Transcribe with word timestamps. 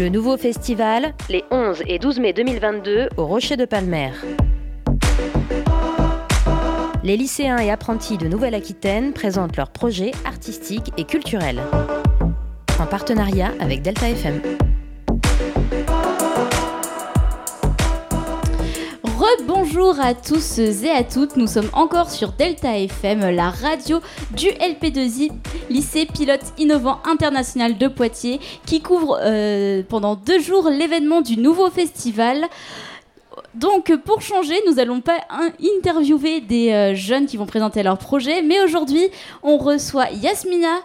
Le 0.00 0.08
nouveau 0.08 0.38
festival, 0.38 1.12
les 1.28 1.44
11 1.50 1.82
et 1.86 1.98
12 1.98 2.20
mai 2.20 2.32
2022 2.32 3.10
au 3.18 3.26
Rocher 3.26 3.58
de 3.58 3.66
Palmer. 3.66 4.12
Les 7.04 7.18
lycéens 7.18 7.58
et 7.58 7.70
apprentis 7.70 8.16
de 8.16 8.26
Nouvelle-Aquitaine 8.26 9.12
présentent 9.12 9.58
leurs 9.58 9.72
projets 9.72 10.12
artistiques 10.24 10.90
et 10.96 11.04
culturels. 11.04 11.60
En 12.78 12.86
partenariat 12.86 13.52
avec 13.60 13.82
Delta 13.82 14.08
FM. 14.08 14.40
Bonjour 19.72 20.00
à 20.00 20.14
tous 20.14 20.58
et 20.58 20.90
à 20.90 21.04
toutes, 21.04 21.36
nous 21.36 21.46
sommes 21.46 21.70
encore 21.74 22.10
sur 22.10 22.32
Delta 22.32 22.76
FM, 22.76 23.30
la 23.30 23.50
radio 23.50 24.00
du 24.36 24.48
LP2I, 24.48 25.30
lycée 25.68 26.06
pilote 26.06 26.40
innovant 26.58 26.98
international 27.04 27.78
de 27.78 27.86
Poitiers, 27.86 28.40
qui 28.66 28.80
couvre 28.80 29.20
euh, 29.22 29.84
pendant 29.88 30.16
deux 30.16 30.40
jours 30.40 30.68
l'événement 30.70 31.20
du 31.20 31.36
nouveau 31.36 31.70
festival. 31.70 32.46
Donc 33.54 33.94
pour 34.04 34.22
changer, 34.22 34.56
nous 34.66 34.80
allons 34.80 35.00
pas 35.00 35.20
interviewer 35.78 36.40
des 36.40 36.72
euh, 36.72 36.94
jeunes 36.96 37.26
qui 37.26 37.36
vont 37.36 37.46
présenter 37.46 37.84
leur 37.84 37.98
projet, 37.98 38.42
mais 38.42 38.60
aujourd'hui 38.60 39.06
on 39.44 39.56
reçoit 39.56 40.10
Yasmina 40.10 40.80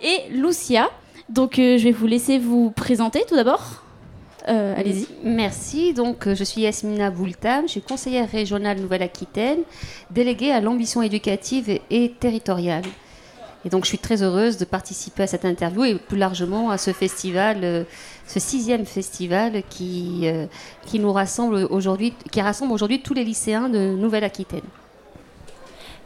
et 0.00 0.30
Lucia. 0.30 0.88
Donc 1.28 1.58
euh, 1.58 1.76
je 1.76 1.84
vais 1.84 1.92
vous 1.92 2.06
laisser 2.06 2.38
vous 2.38 2.70
présenter 2.70 3.22
tout 3.28 3.36
d'abord. 3.36 3.82
Euh, 4.50 4.74
allez-y. 4.76 5.06
Merci. 5.22 5.94
Donc, 5.94 6.26
euh, 6.26 6.34
je 6.34 6.42
suis 6.42 6.62
Yasmina 6.62 7.10
Boultam, 7.10 7.66
je 7.66 7.72
suis 7.72 7.82
conseillère 7.82 8.28
régionale 8.28 8.80
Nouvelle-Aquitaine, 8.80 9.60
déléguée 10.10 10.50
à 10.50 10.60
l'ambition 10.60 11.02
éducative 11.02 11.78
et, 11.90 12.12
territoriale. 12.18 12.84
Et 13.64 13.68
donc, 13.68 13.84
je 13.84 13.88
suis 13.88 13.98
très 13.98 14.22
heureuse 14.22 14.56
de 14.56 14.64
participer 14.64 15.24
à 15.24 15.26
cette 15.26 15.44
interview 15.44 15.84
et 15.84 15.94
plus 15.94 16.16
largement 16.16 16.70
à 16.70 16.78
ce 16.78 16.92
festival, 16.92 17.58
euh, 17.62 17.84
ce 18.26 18.40
sixième 18.40 18.86
festival 18.86 19.62
qui, 19.68 20.26
qui 20.86 20.98
nous 20.98 21.12
rassemble 21.12 21.66
aujourd'hui, 21.70 22.14
qui 22.32 22.40
rassemble 22.40 22.72
aujourd'hui 22.72 23.02
tous 23.02 23.14
les 23.14 23.24
lycéens 23.24 23.68
de 23.68 23.94
Nouvelle-Aquitaine. 23.96 24.62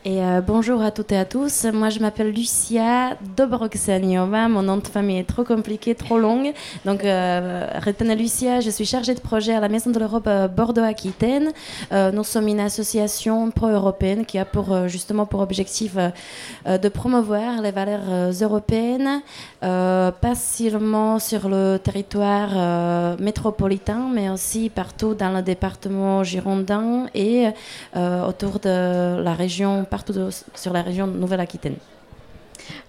Et 0.07 0.23
euh, 0.23 0.43
bonjour 0.43 0.83
à 0.83 0.91
toutes 0.91 1.13
et 1.13 1.17
à 1.17 1.25
tous. 1.25 1.65
Moi, 1.73 1.89
je 1.89 1.99
m'appelle 1.99 2.31
Lucia 2.31 3.17
Dobroksaniova. 3.39 4.51
Mon 4.51 4.63
nom 4.63 4.77
de 4.77 4.87
famille 4.87 5.19
est 5.19 5.25
trop 5.25 5.45
compliqué, 5.45 5.95
trop 5.95 6.19
long. 6.19 6.53
Donc, 6.85 7.05
euh, 7.05 7.67
retenez 7.83 8.15
Lucia. 8.15 8.61
Je 8.61 8.69
suis 8.69 8.85
chargée 8.85 9.15
de 9.15 9.21
projet 9.21 9.55
à 9.55 9.61
la 9.61 9.71
Maison 9.71 9.91
de 9.91 9.99
l'Europe 9.99 10.27
euh, 10.27 10.47
Bordeaux-Aquitaine. 10.47 11.53
Euh, 11.91 12.13
nous 12.13 12.23
sommes 12.23 12.49
une 12.49 12.61
association 12.61 13.51
pro-européenne 13.51 14.27
qui 14.27 14.39
a 14.39 14.45
pour 14.45 14.89
justement 14.89 15.25
pour 15.25 15.41
objectif 15.41 15.97
de 15.97 16.89
promouvoir 16.89 17.63
les 17.63 17.71
valeurs 17.71 18.33
européennes, 18.43 19.23
pas 19.65 20.35
seulement 20.35 21.19
sur 21.19 21.49
le 21.49 21.79
territoire 21.79 23.17
métropolitain, 23.19 24.11
mais 24.13 24.29
aussi 24.29 24.69
partout 24.69 25.15
dans 25.15 25.31
le 25.31 25.43
département 25.43 26.23
girondin 26.23 27.07
et 27.15 27.49
autour 27.97 28.59
de 28.61 29.23
la 29.23 29.35
région 29.35 29.85
partout 29.85 30.15
sur 30.55 30.73
la 30.73 30.83
région 30.83 31.07
Nouvelle-Aquitaine. 31.07 31.77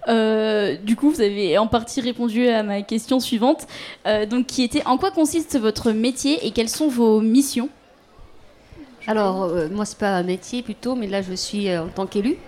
Euh, 0.08 0.76
du 0.76 0.96
coup, 0.96 1.10
vous 1.10 1.20
avez 1.20 1.58
en 1.58 1.66
partie 1.66 2.00
répondu 2.00 2.48
à 2.48 2.62
ma 2.62 2.82
question 2.82 3.20
suivante, 3.20 3.66
euh, 4.06 4.26
donc 4.26 4.46
qui 4.46 4.62
était 4.62 4.84
en 4.86 4.98
quoi 4.98 5.10
consiste 5.10 5.58
votre 5.58 5.92
métier 5.92 6.46
et 6.46 6.50
quelles 6.52 6.68
sont 6.68 6.88
vos 6.88 7.20
missions? 7.20 7.68
Alors, 9.06 9.44
euh, 9.44 9.68
moi, 9.70 9.84
c'est 9.84 9.98
pas 9.98 10.16
un 10.16 10.22
métier 10.22 10.62
plutôt, 10.62 10.94
mais 10.94 11.06
là, 11.06 11.22
je 11.22 11.34
suis 11.34 11.76
en 11.76 11.88
tant 11.88 12.06
qu'élu. 12.06 12.38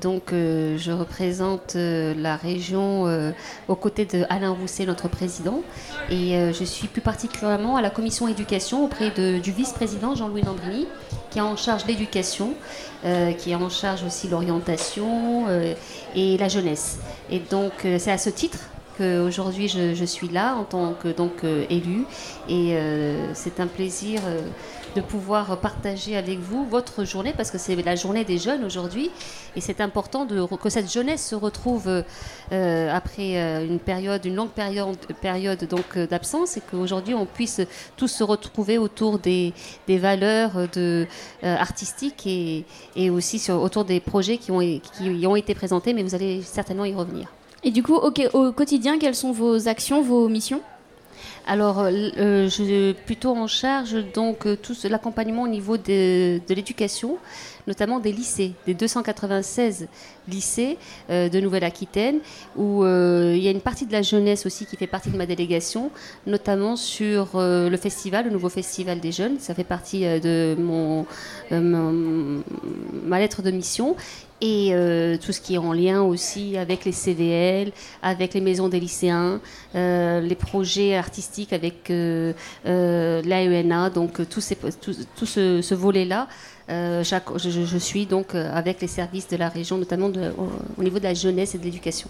Donc, 0.00 0.32
euh, 0.32 0.76
je 0.76 0.92
représente 0.92 1.74
euh, 1.76 2.14
la 2.18 2.36
région 2.36 3.06
euh, 3.06 3.32
aux 3.68 3.76
côtés 3.76 4.04
de 4.04 4.24
Alain 4.28 4.50
Rousset, 4.50 4.84
notre 4.84 5.08
président. 5.08 5.62
Et 6.10 6.52
je 6.52 6.64
suis 6.64 6.86
plus 6.86 7.00
particulièrement 7.00 7.76
à 7.76 7.82
la 7.82 7.90
commission 7.90 8.28
éducation 8.28 8.84
auprès 8.84 9.10
du 9.10 9.50
vice-président 9.50 10.14
Jean-Louis 10.14 10.42
Lambrini, 10.42 10.86
qui 11.30 11.38
est 11.38 11.42
en 11.42 11.56
charge 11.56 11.84
l'éducation, 11.86 12.54
qui 13.02 13.50
est 13.50 13.56
en 13.56 13.68
charge 13.68 14.04
aussi 14.04 14.28
l'orientation 14.28 15.46
et 16.14 16.36
la 16.38 16.48
jeunesse. 16.48 17.00
Et 17.28 17.40
donc, 17.40 17.72
c'est 17.98 18.12
à 18.12 18.18
ce 18.18 18.30
titre 18.30 18.58
qu'aujourd'hui 18.98 19.66
je, 19.66 19.94
je 19.94 20.04
suis 20.04 20.28
là 20.28 20.54
en 20.54 20.62
tant 20.62 20.94
que 20.94 21.08
donc 21.08 21.42
élu 21.68 22.04
et 22.48 22.78
c'est 23.34 23.58
un 23.58 23.66
plaisir 23.66 24.20
de 24.96 25.02
pouvoir 25.02 25.60
partager 25.60 26.16
avec 26.16 26.38
vous 26.38 26.64
votre 26.64 27.04
journée, 27.04 27.34
parce 27.36 27.50
que 27.50 27.58
c'est 27.58 27.76
la 27.76 27.96
journée 27.96 28.24
des 28.24 28.38
jeunes 28.38 28.64
aujourd'hui, 28.64 29.10
et 29.54 29.60
c'est 29.60 29.82
important 29.82 30.26
que 30.26 30.70
cette 30.70 30.90
jeunesse 30.90 31.24
se 31.28 31.34
retrouve 31.34 32.02
euh, 32.52 32.90
après 32.90 33.36
euh, 33.36 33.66
une 33.66 33.78
période, 33.78 34.24
une 34.24 34.34
longue 34.34 34.50
période, 34.50 34.96
période 35.20 35.62
donc 35.64 35.96
euh, 35.96 36.06
d'absence, 36.06 36.56
et 36.56 36.62
qu'aujourd'hui 36.62 37.14
on 37.14 37.26
puisse 37.26 37.60
tous 37.96 38.08
se 38.08 38.24
retrouver 38.24 38.78
autour 38.78 39.18
des, 39.18 39.52
valeurs 39.86 40.52
artistiques 41.42 42.26
et, 42.26 43.10
aussi 43.10 43.50
autour 43.50 43.84
des 43.84 44.00
projets 44.00 44.38
qui 44.38 44.50
ont, 44.50 44.60
qui 44.60 45.26
ont 45.26 45.36
été 45.36 45.54
présentés, 45.54 45.92
mais 45.92 46.02
vous 46.02 46.14
allez 46.14 46.40
certainement 46.42 46.86
y 46.86 46.94
revenir. 46.94 47.28
Et 47.62 47.70
du 47.70 47.82
coup, 47.82 47.94
au 47.94 48.52
quotidien, 48.52 48.98
quelles 48.98 49.14
sont 49.14 49.32
vos 49.32 49.68
actions, 49.68 50.00
vos 50.00 50.28
missions? 50.28 50.62
Alors, 51.48 51.78
euh, 51.78 51.92
euh, 52.18 52.44
je 52.44 52.48
suis 52.48 52.94
plutôt 53.06 53.30
en 53.36 53.46
charge 53.46 53.96
donc 54.12 54.46
euh, 54.46 54.56
tout 54.56 54.74
l'accompagnement 54.90 55.42
au 55.42 55.48
niveau 55.48 55.76
de, 55.76 56.40
l'éducation, 56.48 57.18
notamment 57.68 58.00
des 58.00 58.10
lycées, 58.10 58.54
des 58.66 58.74
296 58.74 59.86
lycées 60.28 60.76
de 61.08 61.40
Nouvelle-Aquitaine, 61.40 62.18
où 62.56 62.84
il 62.84 63.38
y 63.38 63.48
a 63.48 63.50
une 63.50 63.60
partie 63.60 63.86
de 63.86 63.92
la 63.92 64.02
jeunesse 64.02 64.44
aussi 64.46 64.66
qui 64.66 64.76
fait 64.76 64.86
partie 64.86 65.10
de 65.10 65.16
ma 65.16 65.26
délégation, 65.26 65.90
notamment 66.26 66.76
sur 66.76 67.30
le 67.34 67.76
festival, 67.76 68.26
le 68.26 68.30
nouveau 68.30 68.48
festival 68.48 69.00
des 69.00 69.12
jeunes. 69.12 69.38
Ça 69.38 69.54
fait 69.54 69.64
partie 69.64 70.02
de 70.02 70.56
mon, 70.58 71.06
ma 71.50 73.18
lettre 73.18 73.42
de 73.42 73.50
mission 73.50 73.96
et 74.40 74.70
euh, 74.72 75.16
tout 75.16 75.32
ce 75.32 75.40
qui 75.40 75.54
est 75.54 75.58
en 75.58 75.72
lien 75.72 76.02
aussi 76.02 76.56
avec 76.56 76.84
les 76.84 76.92
CVL, 76.92 77.72
avec 78.02 78.34
les 78.34 78.40
maisons 78.40 78.68
des 78.68 78.80
lycéens, 78.80 79.40
euh, 79.74 80.20
les 80.20 80.34
projets 80.34 80.96
artistiques 80.96 81.52
avec 81.52 81.90
euh, 81.90 82.32
l'AENA, 82.64 83.90
donc 83.90 84.28
tout, 84.28 84.40
ces, 84.40 84.56
tout, 84.56 85.26
ce, 85.26 85.74
volet-là. 85.74 86.28
Je, 86.68 87.02
je, 87.02 87.78
suis 87.78 88.06
donc 88.06 88.34
avec 88.34 88.80
les 88.80 88.88
services 88.88 89.28
de 89.28 89.36
la 89.36 89.48
région, 89.48 89.78
notamment 89.78 90.08
de, 90.08 90.32
au, 90.76 90.82
niveau 90.82 90.98
de 90.98 91.04
la 91.04 91.14
jeunesse 91.14 91.54
et 91.54 91.58
de 91.58 91.64
l'éducation. 91.64 92.08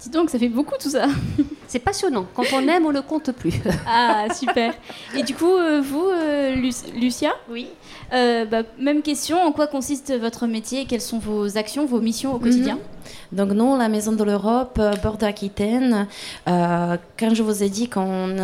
Dis 0.00 0.10
donc, 0.10 0.30
ça 0.30 0.38
fait 0.38 0.48
beaucoup 0.48 0.74
tout 0.80 0.90
ça. 0.90 1.06
C'est 1.66 1.80
passionnant. 1.80 2.26
Quand 2.34 2.44
on 2.54 2.66
aime, 2.68 2.86
on 2.86 2.90
ne 2.90 2.94
le 2.94 3.02
compte 3.02 3.32
plus. 3.32 3.54
ah, 3.86 4.26
super. 4.34 4.72
Et 5.14 5.22
du 5.22 5.34
coup, 5.34 5.52
vous, 5.82 6.10
Lucia 6.94 7.32
Oui. 7.50 7.68
Euh, 8.12 8.46
bah, 8.46 8.62
même 8.78 9.02
question, 9.02 9.40
en 9.42 9.52
quoi 9.52 9.66
consiste 9.66 10.16
votre 10.18 10.46
métier? 10.46 10.86
Quelles 10.86 11.02
sont 11.02 11.18
vos 11.18 11.58
actions, 11.58 11.84
vos 11.84 12.00
missions 12.00 12.34
au 12.34 12.38
quotidien? 12.38 12.76
Mhm. 12.76 13.38
Donc 13.38 13.50
nous, 13.50 13.76
la 13.76 13.88
Maison 13.88 14.12
de 14.12 14.24
l'Europe, 14.24 14.78
euh, 14.78 14.92
Bordeaux-Aquitaine, 15.02 16.06
euh, 16.48 16.96
quand 17.18 17.34
je 17.34 17.42
vous 17.42 17.62
ai 17.62 17.68
dit 17.68 17.88
qu'on 17.88 18.34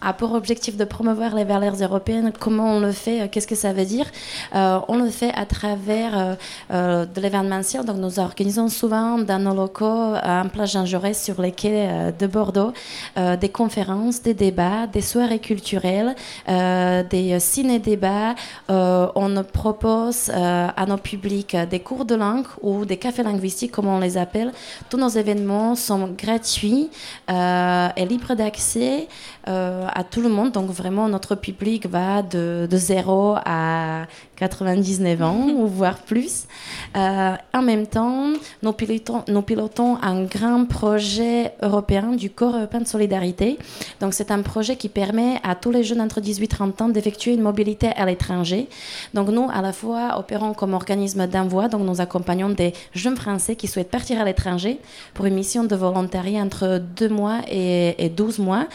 a 0.00 0.12
pour 0.12 0.32
objectif 0.32 0.76
de 0.76 0.84
promouvoir 0.84 1.34
les 1.34 1.44
valeurs 1.44 1.74
européennes, 1.80 2.32
comment 2.38 2.76
on 2.76 2.80
le 2.80 2.92
fait, 2.92 3.28
qu'est-ce 3.30 3.46
que 3.46 3.54
ça 3.54 3.72
veut 3.72 3.84
dire? 3.84 4.06
On 4.52 4.96
le 4.96 5.10
fait 5.10 5.32
à 5.34 5.46
travers 5.46 6.36
de 6.70 7.20
l'événementiel. 7.20 7.84
Donc 7.84 7.96
nous 7.96 8.18
organisons 8.18 8.68
souvent 8.68 9.18
dans 9.18 9.38
nos 9.38 9.54
locaux, 9.54 10.14
en 10.14 10.48
place 10.52 10.72
Jean 10.72 10.86
Jaurès, 10.86 11.22
sur 11.22 11.40
les 11.40 11.52
quais 11.52 12.12
de 12.18 12.26
Bordeaux, 12.26 12.72
des 13.16 13.48
conférences, 13.48 14.22
des 14.22 14.34
débats, 14.34 14.86
des 14.86 15.00
soirées 15.00 15.38
culturelles, 15.38 16.14
des 16.46 17.38
ciné-débats 17.40 18.34
on 18.68 19.42
propose 19.42 20.30
euh, 20.32 20.68
à 20.76 20.86
nos 20.86 20.96
publics 20.96 21.56
des 21.70 21.80
cours 21.80 22.04
de 22.04 22.14
langue 22.14 22.46
ou 22.62 22.84
des 22.84 22.96
cafés 22.96 23.22
linguistiques, 23.22 23.72
comme 23.72 23.86
on 23.86 23.98
les 23.98 24.16
appelle. 24.16 24.52
Tous 24.88 24.96
nos 24.96 25.08
événements 25.08 25.74
sont 25.74 26.08
gratuits 26.16 26.90
euh, 27.30 27.88
et 27.96 28.06
libres 28.06 28.34
d'accès 28.34 29.08
euh, 29.08 29.35
à 29.46 30.04
tout 30.04 30.20
le 30.20 30.28
monde. 30.28 30.52
Donc 30.52 30.70
vraiment, 30.70 31.08
notre 31.08 31.34
public 31.34 31.86
va 31.86 32.22
de, 32.22 32.66
de 32.70 32.76
0 32.76 33.36
à 33.44 34.06
99 34.36 35.22
ans, 35.22 35.48
ou 35.56 35.66
voire 35.66 35.98
plus. 35.98 36.46
en 36.94 37.62
même 37.62 37.86
temps, 37.86 38.32
nous 38.62 38.72
pilotons, 38.72 39.24
nous 39.28 39.42
pilotons 39.42 39.96
un 40.02 40.24
grand 40.24 40.66
projet 40.66 41.52
européen 41.62 42.12
du 42.12 42.30
Corps 42.30 42.56
européen 42.56 42.80
de 42.80 42.86
solidarité. 42.86 43.58
Donc 44.00 44.14
c'est 44.14 44.30
un 44.30 44.42
projet 44.42 44.76
qui 44.76 44.88
permet 44.88 45.40
à 45.42 45.54
tous 45.54 45.70
les 45.70 45.84
jeunes 45.84 46.00
entre 46.00 46.20
18 46.20 46.44
et 46.44 46.48
30 46.48 46.82
ans 46.82 46.88
d'effectuer 46.88 47.34
une 47.34 47.42
mobilité 47.42 47.88
à 47.88 48.06
l'étranger. 48.06 48.68
Donc 49.14 49.28
nous, 49.28 49.48
à 49.52 49.62
la 49.62 49.72
fois, 49.72 50.18
opérons 50.18 50.54
comme 50.54 50.74
organisme 50.74 51.26
d'envoi, 51.26 51.68
donc 51.68 51.82
nous 51.82 52.00
accompagnons 52.00 52.50
des 52.50 52.72
jeunes 52.94 53.16
Français 53.16 53.56
qui 53.56 53.66
souhaitent 53.66 53.90
partir 53.90 54.20
à 54.20 54.24
l'étranger 54.24 54.78
pour 55.14 55.26
une 55.26 55.34
mission 55.34 55.64
de 55.64 55.76
volontariat 55.76 56.42
entre 56.42 56.80
deux 56.96 57.08
mois 57.08 57.40
et, 57.50 58.04
et 58.04 58.08
12 58.08 58.38
mois, 58.38 58.66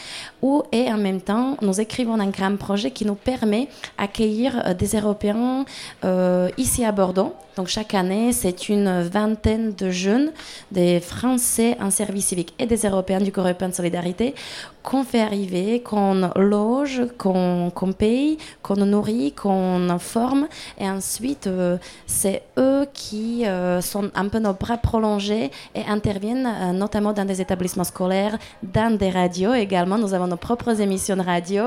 où, 0.42 0.62
et 0.72 0.92
en 0.92 0.98
même 0.98 1.20
temps, 1.20 1.56
nous 1.62 1.80
écrivons 1.80 2.18
un 2.20 2.28
grand 2.28 2.56
projet 2.56 2.90
qui 2.90 3.04
nous 3.04 3.14
permet 3.14 3.68
d'accueillir 3.98 4.74
des 4.74 4.96
Européens 4.96 5.51
ici 6.56 6.84
à 6.84 6.92
Bordeaux. 6.92 7.34
Donc 7.56 7.68
chaque 7.68 7.94
année, 7.94 8.32
c'est 8.32 8.68
une 8.68 9.02
vingtaine 9.02 9.74
de 9.74 9.90
jeunes, 9.90 10.32
des 10.70 11.00
Français 11.00 11.76
en 11.80 11.90
service 11.90 12.26
civique 12.26 12.54
et 12.58 12.66
des 12.66 12.86
Européens 12.86 13.20
du 13.20 13.30
Corps 13.30 13.44
européen 13.44 13.68
de 13.68 13.74
solidarité, 13.74 14.34
qu'on 14.82 15.04
fait 15.04 15.20
arriver, 15.20 15.80
qu'on 15.80 16.30
loge, 16.36 17.02
qu'on 17.18 17.70
paye, 17.96 18.38
qu'on 18.62 18.76
nourrit, 18.76 19.32
qu'on 19.32 19.98
forme. 19.98 20.48
Et 20.78 20.88
ensuite, 20.88 21.46
euh, 21.46 21.76
c'est 22.06 22.42
eux 22.58 22.86
qui 22.92 23.46
euh, 23.46 23.80
sont 23.80 24.10
un 24.14 24.28
peu 24.28 24.38
nos 24.38 24.54
bras 24.54 24.78
prolongés 24.78 25.50
et 25.74 25.84
interviennent 25.86 26.46
euh, 26.46 26.72
notamment 26.72 27.12
dans 27.12 27.24
des 27.24 27.40
établissements 27.40 27.84
scolaires, 27.84 28.38
dans 28.62 28.96
des 28.96 29.10
radios 29.10 29.54
également. 29.54 29.98
Nous 29.98 30.14
avons 30.14 30.26
nos 30.26 30.36
propres 30.36 30.80
émissions 30.80 31.16
de 31.16 31.22
radio, 31.22 31.62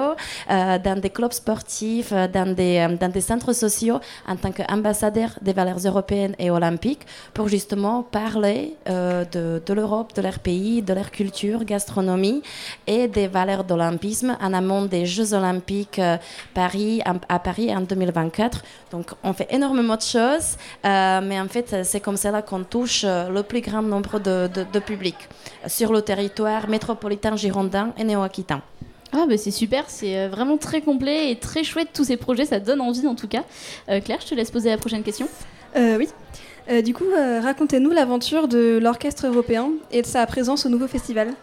dans 0.49 0.99
des 0.99 1.09
clubs 1.09 1.31
sportifs, 1.31 2.11
dans 2.11 2.53
des, 2.53 2.97
dans 2.99 3.11
des 3.11 3.21
centres 3.21 3.53
sociaux 3.53 3.99
en 4.27 4.35
tant 4.35 4.51
qu'ambassadeurs 4.51 5.31
des 5.41 5.53
valeurs 5.53 5.74
européennes 5.83 6.35
et 6.39 6.49
olympiques 6.51 7.05
pour 7.33 7.47
justement 7.47 8.03
parler 8.03 8.75
de, 8.85 9.61
de 9.65 9.73
l'Europe, 9.73 10.13
de 10.15 10.21
leur 10.21 10.39
pays, 10.39 10.81
de 10.81 10.93
leur 10.93 11.11
culture, 11.11 11.65
gastronomie 11.65 12.41
et 12.87 13.07
des 13.07 13.27
valeurs 13.27 13.63
d'olympisme 13.63 14.37
en 14.41 14.53
amont 14.53 14.85
des 14.85 15.05
Jeux 15.05 15.33
olympiques 15.33 15.99
euh, 15.99 16.17
Paris, 16.53 17.01
à 17.29 17.39
Paris 17.39 17.75
en 17.75 17.81
2024. 17.81 18.63
Donc 18.91 19.11
on 19.23 19.33
fait 19.33 19.47
énormément 19.51 19.95
de 19.95 20.01
choses, 20.01 20.57
euh, 20.85 21.21
mais 21.21 21.39
en 21.39 21.47
fait 21.47 21.83
c'est 21.83 21.99
comme 21.99 22.17
cela 22.17 22.41
qu'on 22.41 22.63
touche 22.63 23.03
euh, 23.03 23.29
le 23.29 23.43
plus 23.43 23.61
grand 23.61 23.81
nombre 23.81 24.19
de, 24.19 24.47
de, 24.47 24.79
public 24.79 25.15
sur 25.67 25.91
le 25.91 26.01
territoire 26.01 26.69
métropolitain 26.69 27.35
girondin 27.35 27.93
et 27.97 28.03
néo-aquitain. 28.03 28.61
Ah 29.11 29.25
bah 29.27 29.37
c'est 29.37 29.51
super, 29.51 29.85
c'est 29.89 30.27
vraiment 30.27 30.57
très 30.57 30.81
complet 30.81 31.31
et 31.31 31.37
très 31.37 31.63
chouette 31.63 31.89
tous 31.93 32.03
ces 32.05 32.17
projets, 32.17 32.45
ça 32.45 32.59
donne 32.59 32.81
envie 32.81 33.07
en 33.07 33.15
tout 33.15 33.27
cas. 33.27 33.43
Claire, 33.87 34.19
je 34.21 34.27
te 34.27 34.35
laisse 34.35 34.51
poser 34.51 34.69
la 34.69 34.77
prochaine 34.77 35.03
question. 35.03 35.27
Oui. 35.75 36.09
du 36.83 36.93
coup, 36.93 37.05
racontez-nous 37.41 37.91
l'aventure 37.91 38.47
de 38.47 38.79
l'orchestre 38.81 39.27
européen 39.27 39.71
et 39.91 40.01
de 40.01 40.07
sa 40.07 40.25
présence 40.25 40.65
au 40.65 40.69
nouveau 40.69 40.87
festival. 40.87 41.35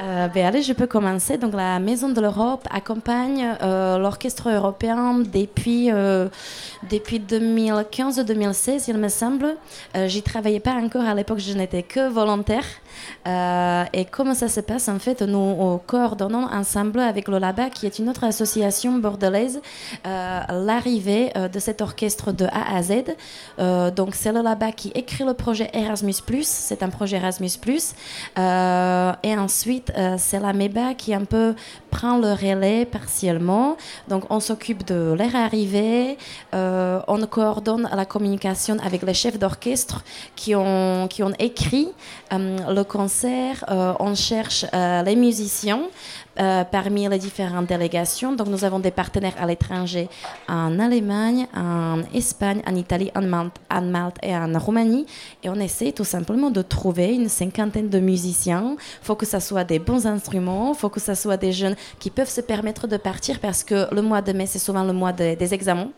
Euh, 0.00 0.26
ben 0.26 0.46
allez, 0.46 0.62
je 0.62 0.72
peux 0.72 0.86
commencer. 0.86 1.38
Donc, 1.38 1.54
la 1.54 1.78
Maison 1.78 2.08
de 2.08 2.20
l'Europe 2.20 2.66
accompagne 2.70 3.56
euh, 3.62 3.98
l'orchestre 3.98 4.50
européen 4.50 5.20
depuis, 5.20 5.90
euh, 5.92 6.28
depuis 6.90 7.20
2015-2016, 7.20 8.84
il 8.88 8.98
me 8.98 9.08
semble. 9.08 9.56
Euh, 9.96 10.08
J'y 10.08 10.22
travaillais 10.22 10.60
pas 10.60 10.72
encore 10.72 11.04
à 11.04 11.14
l'époque, 11.14 11.38
je 11.38 11.52
n'étais 11.52 11.84
que 11.84 12.08
volontaire. 12.08 12.64
Euh, 13.26 13.84
et 13.92 14.04
comment 14.04 14.34
ça 14.34 14.48
se 14.48 14.60
passe 14.60 14.88
En 14.88 14.98
fait, 14.98 15.22
nous 15.22 15.80
coordonnons 15.86 16.46
ensemble 16.50 17.00
avec 17.00 17.28
le 17.28 17.38
LABA, 17.38 17.70
qui 17.70 17.86
est 17.86 17.98
une 17.98 18.08
autre 18.08 18.24
association 18.24 18.98
bordelaise, 18.98 19.60
l'arrivée 20.04 21.32
de 21.52 21.58
cet 21.58 21.80
orchestre 21.80 22.32
de 22.32 22.46
A 22.46 22.76
à 22.76 22.82
Z. 22.82 23.14
donc, 23.94 24.14
c'est 24.14 24.32
le 24.32 24.42
LABA 24.42 24.72
qui 24.72 24.90
écrit 24.94 25.24
le 25.24 25.34
projet 25.34 25.70
Erasmus, 25.72 26.14
c'est 26.42 26.82
un 26.82 26.88
projet 26.88 27.16
Erasmus. 27.16 27.50
et 28.36 29.36
ensuite, 29.36 29.92
euh, 29.96 30.16
c'est 30.18 30.40
la 30.40 30.52
MEBA 30.52 30.94
qui 30.94 31.14
un 31.14 31.24
peu 31.24 31.54
prend 31.90 32.18
le 32.18 32.32
relais 32.32 32.84
partiellement. 32.84 33.76
Donc, 34.08 34.24
on 34.30 34.40
s'occupe 34.40 34.84
de 34.84 35.14
leur 35.18 35.34
arrivée, 35.36 36.18
euh, 36.54 37.00
on 37.08 37.24
coordonne 37.26 37.88
la 37.94 38.04
communication 38.04 38.76
avec 38.84 39.02
les 39.02 39.14
chefs 39.14 39.38
d'orchestre 39.38 40.02
qui 40.36 40.54
ont, 40.54 41.06
qui 41.08 41.22
ont 41.22 41.32
écrit 41.38 41.88
euh, 42.32 42.58
le 42.84 42.88
concert, 42.90 43.64
on 44.00 44.14
cherche 44.14 44.66
les 44.72 45.16
musiciens. 45.16 45.80
Euh, 46.40 46.64
parmi 46.64 47.08
les 47.08 47.18
différentes 47.18 47.66
délégations. 47.66 48.32
Donc 48.32 48.48
nous 48.48 48.64
avons 48.64 48.80
des 48.80 48.90
partenaires 48.90 49.36
à 49.38 49.46
l'étranger 49.46 50.08
en 50.48 50.80
Allemagne, 50.80 51.46
en 51.54 52.02
Espagne, 52.12 52.60
en 52.66 52.74
Italie, 52.74 53.12
en 53.14 53.22
Malte, 53.22 53.54
en 53.70 53.82
Malte 53.82 54.16
et 54.20 54.34
en 54.34 54.58
Roumanie. 54.58 55.06
Et 55.44 55.48
on 55.48 55.54
essaie 55.54 55.92
tout 55.92 56.04
simplement 56.04 56.50
de 56.50 56.60
trouver 56.60 57.14
une 57.14 57.28
cinquantaine 57.28 57.88
de 57.88 58.00
musiciens. 58.00 58.74
Il 58.76 59.04
faut 59.06 59.14
que 59.14 59.26
ce 59.26 59.38
soit 59.38 59.62
des 59.62 59.78
bons 59.78 60.08
instruments, 60.08 60.72
il 60.74 60.76
faut 60.76 60.90
que 60.90 60.98
ce 60.98 61.14
soit 61.14 61.36
des 61.36 61.52
jeunes 61.52 61.76
qui 62.00 62.10
peuvent 62.10 62.28
se 62.28 62.40
permettre 62.40 62.88
de 62.88 62.96
partir 62.96 63.38
parce 63.38 63.62
que 63.62 63.94
le 63.94 64.02
mois 64.02 64.20
de 64.20 64.32
mai, 64.32 64.46
c'est 64.46 64.58
souvent 64.58 64.82
le 64.82 64.92
mois 64.92 65.12
des 65.12 65.54
examens. 65.54 65.90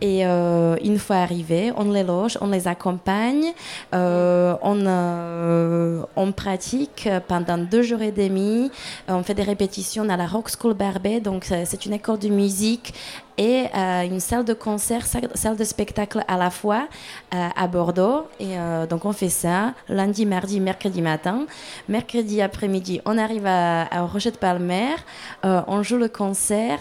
Et 0.00 0.26
euh, 0.26 0.76
une 0.82 0.98
fois 0.98 1.16
arrivés, 1.16 1.72
on 1.76 1.90
les 1.90 2.02
loge, 2.02 2.38
on 2.40 2.48
les 2.48 2.68
accompagne, 2.68 3.52
euh, 3.94 4.54
on, 4.62 4.84
euh, 4.86 6.02
on 6.16 6.32
pratique 6.32 7.08
pendant 7.28 7.58
deux 7.58 7.82
jours 7.82 8.02
et 8.02 8.12
demi. 8.12 8.70
On 9.08 9.22
fait 9.22 9.34
des 9.34 9.42
répétitions 9.42 10.08
à 10.08 10.16
la 10.16 10.26
Rock 10.26 10.50
School 10.50 10.74
Barbet, 10.74 11.20
donc 11.20 11.44
c'est 11.44 11.86
une 11.86 11.94
école 11.94 12.18
de 12.18 12.28
musique 12.28 12.94
et 13.38 13.66
euh, 13.74 14.02
une 14.02 14.20
salle 14.20 14.44
de 14.44 14.54
concert, 14.54 15.04
salle 15.06 15.56
de 15.56 15.64
spectacle 15.64 16.24
à 16.28 16.36
la 16.36 16.50
fois 16.50 16.88
euh, 17.34 17.48
à 17.56 17.66
Bordeaux. 17.66 18.26
Et 18.38 18.58
euh, 18.58 18.86
donc 18.86 19.04
on 19.04 19.12
fait 19.12 19.28
ça 19.28 19.74
lundi, 19.88 20.26
mardi, 20.26 20.60
mercredi 20.60 21.02
matin. 21.02 21.46
Mercredi 21.88 22.42
après-midi, 22.42 23.00
on 23.04 23.18
arrive 23.18 23.46
à, 23.46 23.82
à 23.90 24.02
Rochette 24.02 24.38
Palmer, 24.38 24.94
on 25.42 25.82
joue 25.82 25.96
le 25.96 26.08
concert 26.08 26.78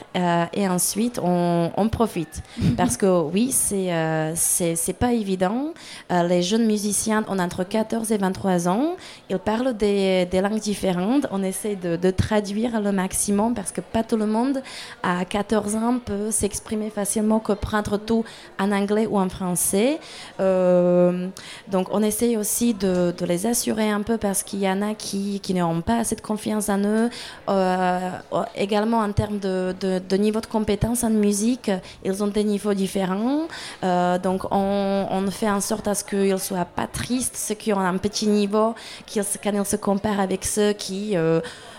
et 0.53 0.67
ensuite 0.67 1.19
on, 1.21 1.71
on 1.75 1.89
profite. 1.89 2.41
Parce 2.77 2.97
que 2.97 3.21
oui, 3.21 3.51
c'est 3.51 3.89
c'est 4.35 4.93
pas 4.93 5.13
évident. 5.13 5.73
les 6.09 6.41
jeunes 6.41 6.65
musiciens 6.65 7.23
ont 7.27 7.39
entre 7.39 7.63
14 7.63 8.11
et 8.11 8.17
23 8.17 8.67
ans. 8.67 8.95
Ils 9.29 9.39
parlent 9.39 9.75
des, 9.75 10.25
des 10.25 10.41
langues 10.41 10.59
différentes. 10.59 11.27
On 11.31 11.43
essaie 11.43 11.75
de, 11.75 11.95
de, 11.95 12.11
traduire 12.11 12.81
le 12.81 12.91
maximum 12.91 13.53
parce 13.53 13.71
que 13.71 13.81
pas 13.81 14.03
tout 14.03 14.17
le 14.17 14.25
monde 14.25 14.61
à 15.03 15.25
14 15.25 15.75
ans 15.75 15.99
peut 16.03 16.31
exprimer 16.49 16.89
facilement 16.89 17.39
que 17.39 17.53
prendre 17.53 17.97
tout 17.97 18.23
en 18.59 18.71
anglais 18.71 19.05
ou 19.05 19.19
en 19.19 19.29
français. 19.29 19.99
Euh, 20.39 21.27
donc 21.67 21.87
on 21.91 22.01
essaye 22.01 22.37
aussi 22.37 22.73
de, 22.73 23.13
les 23.31 23.45
assurer 23.45 23.89
un 23.91 24.01
peu 24.01 24.17
parce 24.17 24.41
qu'il 24.41 24.59
y 24.59 24.69
en 24.69 24.81
a 24.81 24.95
qui, 24.95 25.39
qui 25.41 25.53
n'ont 25.53 25.81
pas 25.81 25.97
assez 25.99 26.15
de 26.15 26.21
confiance 26.21 26.69
en 26.69 26.79
eux. 26.79 27.09
Euh, 27.49 28.09
également 28.55 28.99
en 28.99 29.11
termes 29.11 29.39
de, 29.39 30.17
niveau 30.17 30.41
de 30.41 30.47
compétence 30.47 31.03
en 31.03 31.11
musique, 31.11 31.71
ils 32.03 32.23
ont 32.23 32.31
des 32.39 32.43
niveaux 32.43 32.73
différents. 32.73 33.47
Euh, 33.83 34.17
donc 34.17 34.41
on, 34.51 35.25
fait 35.29 35.49
en 35.49 35.61
sorte 35.61 35.87
à 35.87 35.93
ce 35.93 36.03
qu'ils 36.03 36.33
ne 36.33 36.37
soient 36.37 36.65
pas 36.65 36.87
tristes, 36.87 37.37
ceux 37.37 37.53
qui 37.53 37.71
ont 37.71 37.79
un 37.79 37.97
petit 37.97 38.27
niveau, 38.27 38.73
quand 39.13 39.51
ils 39.53 39.65
se 39.65 39.75
comparent 39.75 40.19
avec 40.19 40.43
ceux 40.43 40.73
qui... 40.73 41.15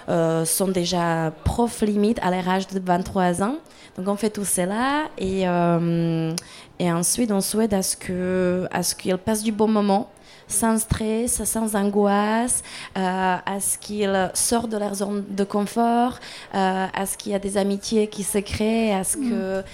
sont 0.08 0.68
déjà 0.68 1.32
profs 1.44 1.82
limite 1.82 2.18
à 2.22 2.30
l'âge 2.30 2.66
de 2.68 2.80
23 2.80 3.42
ans. 3.42 3.56
Donc 3.96 4.08
on 4.08 4.16
fait 4.16 4.30
tout 4.30 4.44
cela 4.44 5.08
et, 5.18 5.48
euh, 5.48 6.32
et 6.78 6.92
ensuite 6.92 7.32
on 7.32 7.40
souhaite 7.40 7.72
à 7.72 7.82
ce 7.82 7.96
que 7.96 8.66
à 8.70 8.82
ce 8.82 8.94
qu'ils 8.94 9.16
passent 9.18 9.42
du 9.42 9.52
bon 9.52 9.68
moment 9.68 10.10
sans 10.48 10.78
stress, 10.78 11.44
sans 11.44 11.76
angoisse, 11.76 12.64
euh, 12.98 13.36
à 13.46 13.60
ce 13.60 13.78
qu'ils 13.78 14.30
sortent 14.34 14.70
de 14.70 14.78
leur 14.78 14.94
zone 14.94 15.24
de 15.30 15.44
confort, 15.44 16.18
euh, 16.54 16.86
à 16.92 17.06
ce 17.06 17.16
qu'il 17.16 17.30
y 17.30 17.34
a 17.36 17.38
des 17.38 17.56
amitiés 17.56 18.08
qui 18.08 18.24
se 18.24 18.38
créent, 18.38 18.92
à 18.92 19.04
ce 19.04 19.16
que 19.16 19.60
mm. 19.60 19.64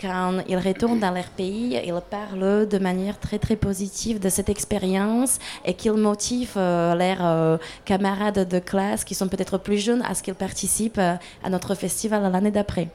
Quand 0.00 0.42
ils 0.48 0.58
retournent 0.58 1.00
dans 1.00 1.10
leur 1.10 1.28
pays, 1.28 1.80
ils 1.84 1.94
parlent 2.10 2.68
de 2.68 2.78
manière 2.78 3.18
très 3.18 3.38
très 3.38 3.56
positive 3.56 4.18
de 4.20 4.28
cette 4.28 4.48
expérience 4.48 5.38
et 5.64 5.74
qu'ils 5.74 5.92
motivent 5.92 6.56
leurs 6.56 7.58
camarades 7.84 8.48
de 8.48 8.58
classe 8.58 9.04
qui 9.04 9.14
sont 9.14 9.28
peut-être 9.28 9.58
plus 9.58 9.78
jeunes 9.78 10.02
à 10.02 10.14
ce 10.14 10.22
qu'ils 10.22 10.34
participent 10.34 10.98
à 10.98 11.50
notre 11.50 11.74
festival 11.74 12.30
l'année 12.30 12.50
d'après. 12.50 12.88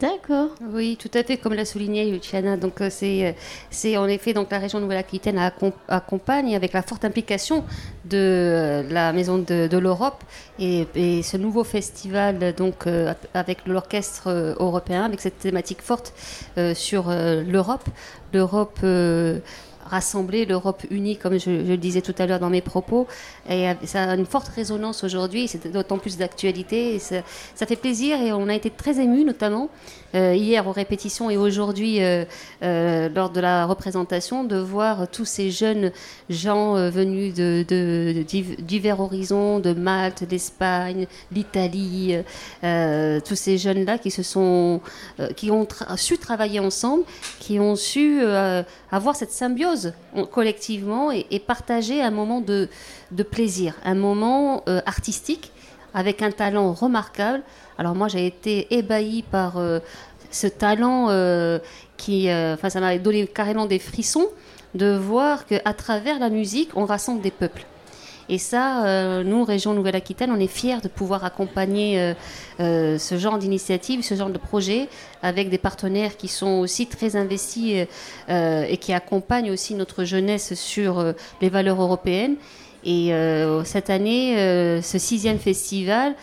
D'accord. 0.00 0.48
Oui, 0.72 0.98
tout 1.00 1.10
à 1.14 1.22
fait, 1.22 1.36
comme 1.36 1.54
l'a 1.54 1.64
souligné 1.64 2.10
Luciana. 2.10 2.56
Donc, 2.56 2.80
euh, 2.80 2.88
c'est, 2.90 3.26
euh, 3.26 3.32
c'est 3.70 3.96
en 3.96 4.06
effet 4.06 4.32
donc 4.32 4.50
la 4.50 4.58
région 4.58 4.80
Nouvelle-Aquitaine 4.80 5.38
accompagne 5.88 6.56
avec 6.56 6.72
la 6.72 6.82
forte 6.82 7.04
implication 7.04 7.64
de 8.04 8.16
euh, 8.18 8.82
la 8.90 9.12
Maison 9.12 9.38
de, 9.38 9.78
l'Europe 9.78 10.22
et, 10.58 10.86
ce 11.22 11.36
nouveau 11.36 11.64
festival 11.64 12.54
donc 12.54 12.86
avec 13.34 13.66
l'orchestre 13.66 14.56
européen 14.58 15.04
avec 15.04 15.20
cette 15.20 15.38
thématique 15.38 15.82
forte 15.82 16.12
sur 16.74 17.10
l'Europe. 17.10 17.84
L'Europe 18.32 18.80
rassembler 19.84 20.44
l'Europe 20.46 20.82
unie, 20.90 21.16
comme 21.16 21.38
je, 21.38 21.50
le 21.50 21.76
disais 21.76 22.02
tout 22.02 22.14
à 22.18 22.26
l'heure 22.26 22.40
dans 22.40 22.50
mes 22.50 22.60
propos. 22.60 23.06
Et 23.48 23.66
ça 23.84 24.04
a 24.04 24.14
une 24.14 24.26
forte 24.26 24.48
résonance 24.48 25.04
aujourd'hui, 25.04 25.48
c'est 25.48 25.70
d'autant 25.70 25.98
plus 25.98 26.16
d'actualité. 26.16 26.98
Ça, 26.98 27.22
fait 27.66 27.76
plaisir 27.76 28.20
et 28.20 28.32
on 28.32 28.48
a 28.48 28.54
été 28.54 28.70
très 28.70 29.00
émus, 29.00 29.24
notamment 29.24 29.70
euh, 30.14 30.34
hier 30.34 30.66
aux 30.68 30.72
répétitions 30.72 31.28
et 31.28 31.36
aujourd'hui 31.36 32.02
euh, 32.02 32.24
euh, 32.62 33.08
lors 33.08 33.30
de 33.30 33.40
la 33.40 33.66
représentation, 33.66 34.44
de 34.44 34.56
voir 34.56 35.08
tous 35.08 35.24
ces 35.24 35.50
jeunes 35.50 35.90
gens 36.30 36.74
venus 36.90 37.34
de, 37.34 37.64
divers 38.60 39.00
horizons, 39.00 39.58
de 39.58 39.72
Malte, 39.72 40.24
d'Espagne, 40.24 41.06
d'Italie, 41.32 42.16
tous 42.62 43.34
ces 43.34 43.58
jeunes-là 43.58 43.98
qui 43.98 44.10
se 44.10 44.22
sont, 44.22 44.80
qui 45.36 45.50
ont 45.50 45.66
su 45.96 46.18
travailler 46.18 46.60
ensemble, 46.60 47.04
qui 47.40 47.58
ont 47.58 47.76
su 47.76 48.22
avoir 48.90 49.16
cette 49.16 49.32
symbiose 49.32 49.73
collectivement 50.30 51.10
et, 51.10 51.38
partager 51.38 52.02
un 52.02 52.10
moment 52.10 52.40
de, 52.40 52.68
plaisir, 53.30 53.74
un 53.84 53.94
moment 53.94 54.62
euh, 54.68 54.80
artistique 54.86 55.52
avec 55.92 56.22
un 56.22 56.30
talent 56.30 56.72
remarquable. 56.72 57.42
Alors 57.78 57.94
moi 57.94 58.08
j'ai 58.08 58.26
été 58.26 58.74
ébahie 58.74 59.22
par 59.22 59.58
euh, 59.58 59.80
ce 60.30 60.46
talent 60.46 61.08
qui, 61.96 62.28
enfin 62.28 62.70
ça 62.70 62.80
m'a 62.80 62.98
donné 62.98 63.26
carrément 63.26 63.66
des 63.66 63.78
frissons 63.78 64.26
de 64.74 64.96
voir 64.96 65.46
qu'à 65.46 65.72
travers 65.74 66.18
la 66.18 66.28
musique 66.28 66.70
on 66.74 66.84
rassemble 66.84 67.20
des 67.20 67.30
peuples. 67.30 67.64
Et 68.28 68.38
ça, 68.38 68.84
euh, 68.86 69.22
nous, 69.22 69.44
Région 69.44 69.74
Nouvelle-Aquitaine, 69.74 70.30
on 70.30 70.40
est 70.40 70.46
fiers 70.46 70.80
de 70.82 70.88
pouvoir 70.88 71.24
accompagner 71.24 72.00
euh, 72.00 72.14
euh, 72.60 72.98
ce 72.98 73.18
genre 73.18 73.38
d'initiative, 73.38 74.02
ce 74.02 74.14
genre 74.14 74.30
de 74.30 74.38
projet, 74.38 74.88
avec 75.22 75.50
des 75.50 75.58
partenaires 75.58 76.16
qui 76.16 76.28
sont 76.28 76.60
aussi 76.60 76.86
très 76.86 77.16
investis 77.16 77.86
et 78.28 78.76
qui 78.78 78.92
accompagnent 78.92 79.50
aussi 79.50 79.74
notre 79.74 80.04
jeunesse 80.04 80.54
sur 80.54 81.14
les 81.40 81.48
valeurs 81.48 81.80
européennes. 81.80 82.36
Et 82.84 83.10
cette 83.64 83.88
année, 83.88 84.36
ce 84.82 84.98
sixième 84.98 85.38
festival 85.38 86.14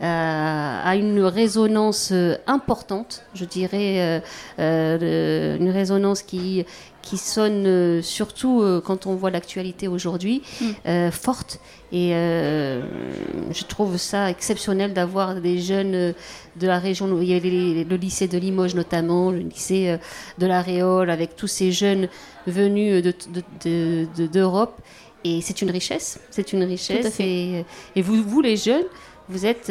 a 0.00 0.94
une 0.94 1.22
résonance 1.22 2.12
importante, 2.46 3.24
je 3.34 3.46
dirais, 3.46 4.22
une 4.58 5.70
résonance 5.70 6.22
qui, 6.22 6.66
qui 7.02 7.16
sonne 7.16 7.66
euh, 7.66 8.02
surtout 8.02 8.62
euh, 8.62 8.80
quand 8.80 9.06
on 9.06 9.14
voit 9.14 9.30
l'actualité 9.30 9.88
aujourd'hui 9.88 10.42
mm. 10.60 10.66
euh, 10.86 11.10
forte 11.10 11.60
et 11.92 12.10
je 12.12 13.64
trouve 13.64 13.96
ça 13.96 14.30
exceptionnel 14.30 14.92
d'avoir 14.92 15.34
des 15.34 15.58
jeunes 15.58 16.14
de 16.56 16.66
la 16.66 16.78
région 16.78 17.20
il 17.20 17.28
y 17.28 17.34
a 17.34 17.40
le 17.40 17.96
lycée 17.96 18.28
de 18.28 18.38
Limoges 18.38 18.76
notamment 18.76 19.32
le 19.32 19.40
lycée 19.40 19.98
de 20.38 20.46
la 20.46 20.62
Réole 20.62 21.10
avec 21.10 21.34
tous 21.34 21.48
ces 21.48 21.72
jeunes 21.72 22.06
venus 22.46 23.02
d'Europe 24.32 24.76
de, 25.24 25.28
et 25.28 25.40
c'est 25.40 25.62
une 25.62 25.70
richesse 25.72 26.20
c'est 26.30 26.52
une 26.52 26.62
richesse. 26.62 27.18
et, 27.18 27.64
et, 27.96 28.02
vous 28.02 28.22
vous 28.22 28.40
les 28.40 28.56
jeunes 28.56 28.86
vous 29.28 29.46
êtes, 29.46 29.70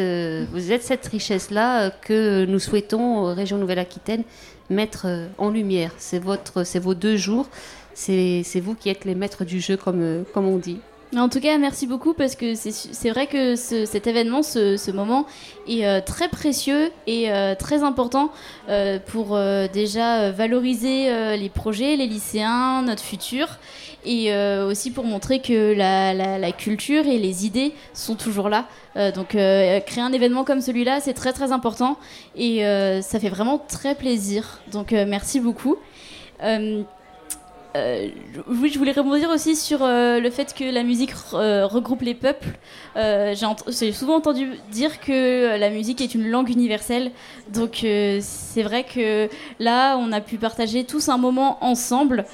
vous 0.54 0.72
êtes 0.72 0.84
cette 0.84 1.06
richesse-là 1.08 1.90
que 1.90 2.46
nous 2.46 2.60
souhaitons, 2.60 3.34
Région 3.36 3.58
Nouvelle-Aquitaine, 3.58 4.24
mettre 4.70 5.06
euh, 5.06 5.28
en 5.38 5.50
lumière. 5.50 5.92
C'est 5.98 6.20
votre, 6.20 6.64
c'est 6.64 6.80
vos 6.80 6.94
deux 6.94 7.18
jours. 7.18 7.48
C'est 7.94 8.62
vous 8.62 8.76
qui 8.76 8.90
êtes 8.90 9.04
les 9.04 9.16
maîtres 9.16 9.44
du 9.44 9.60
jeu, 9.60 9.76
comme, 9.76 10.02
euh, 10.02 10.24
comme 10.34 10.48
on 10.48 10.58
dit. 10.58 10.80
En 11.18 11.28
tout 11.28 11.42
cas, 11.42 11.58
merci 11.58 11.88
beaucoup 11.88 12.14
parce 12.14 12.36
que 12.36 12.54
c'est 12.54 13.10
vrai 13.10 13.26
que 13.26 13.56
cet 13.56 14.06
événement, 14.06 14.44
ce, 14.44 14.92
moment 14.92 15.26
est 15.68 15.86
euh, 15.86 16.02
très 16.06 16.30
précieux 16.30 16.92
et 17.08 17.32
très 17.58 17.82
important 17.82 18.32
pour 19.08 19.36
déjà 19.74 20.30
valoriser 20.30 21.36
les 21.36 21.50
projets, 21.50 21.96
les 21.96 22.06
lycéens, 22.06 22.84
notre 22.84 23.02
futur 23.02 23.58
et 24.06 24.34
aussi 24.64 24.92
pour 24.92 25.04
montrer 25.04 25.42
que 25.42 25.74
la, 25.74 26.52
culture 26.52 27.06
et 27.06 27.18
les 27.18 27.46
idées 27.46 27.74
sont 27.94 28.16
toujours 28.16 28.50
là. 28.50 28.66
donc 29.12 29.30
créer 29.30 30.02
un 30.02 30.14
événement 30.14 30.44
comme 30.44 30.62
celui-là, 30.62 31.00
c'est 31.02 31.14
très 31.14 31.34
très 31.34 31.52
important 31.52 31.98
et 32.36 32.62
ça 33.02 33.20
fait 33.20 33.30
vraiment 33.30 33.58
très 33.58 33.96
plaisir. 33.96 34.62
Donc 34.72 34.92
merci 34.92 35.40
beaucoup. 35.40 35.78
Euh, 37.76 38.10
oui, 38.48 38.72
je 38.74 38.80
voulais 38.80 38.94
rebondir 38.94 39.30
aussi 39.30 39.56
sur 39.56 39.84
euh, 39.84 40.20
le 40.20 40.32
fait 40.32 40.56
que 40.56 40.64
la 40.64 40.82
musique 40.84 41.12
euh, 41.34 41.68
regroupe 41.68 42.02
les 42.02 42.16
peuples. 42.16 42.58
J'ai 42.96 43.92
souvent 43.92 44.16
entendu 44.16 44.50
dire 44.72 45.00
que 45.00 45.58
la 45.58 45.70
musique 45.70 46.02
est 46.02 46.16
une 46.16 46.30
langue 46.30 46.50
universelle. 46.50 47.12
Donc 47.54 47.86
c'est 48.22 48.64
vrai 48.64 48.84
que 48.84 49.30
là, 49.60 49.98
on 49.98 50.12
a 50.12 50.22
pu 50.22 50.38
partager 50.38 50.84
tous 50.84 51.10
un 51.10 51.18
moment 51.18 51.64
ensemble 51.64 52.26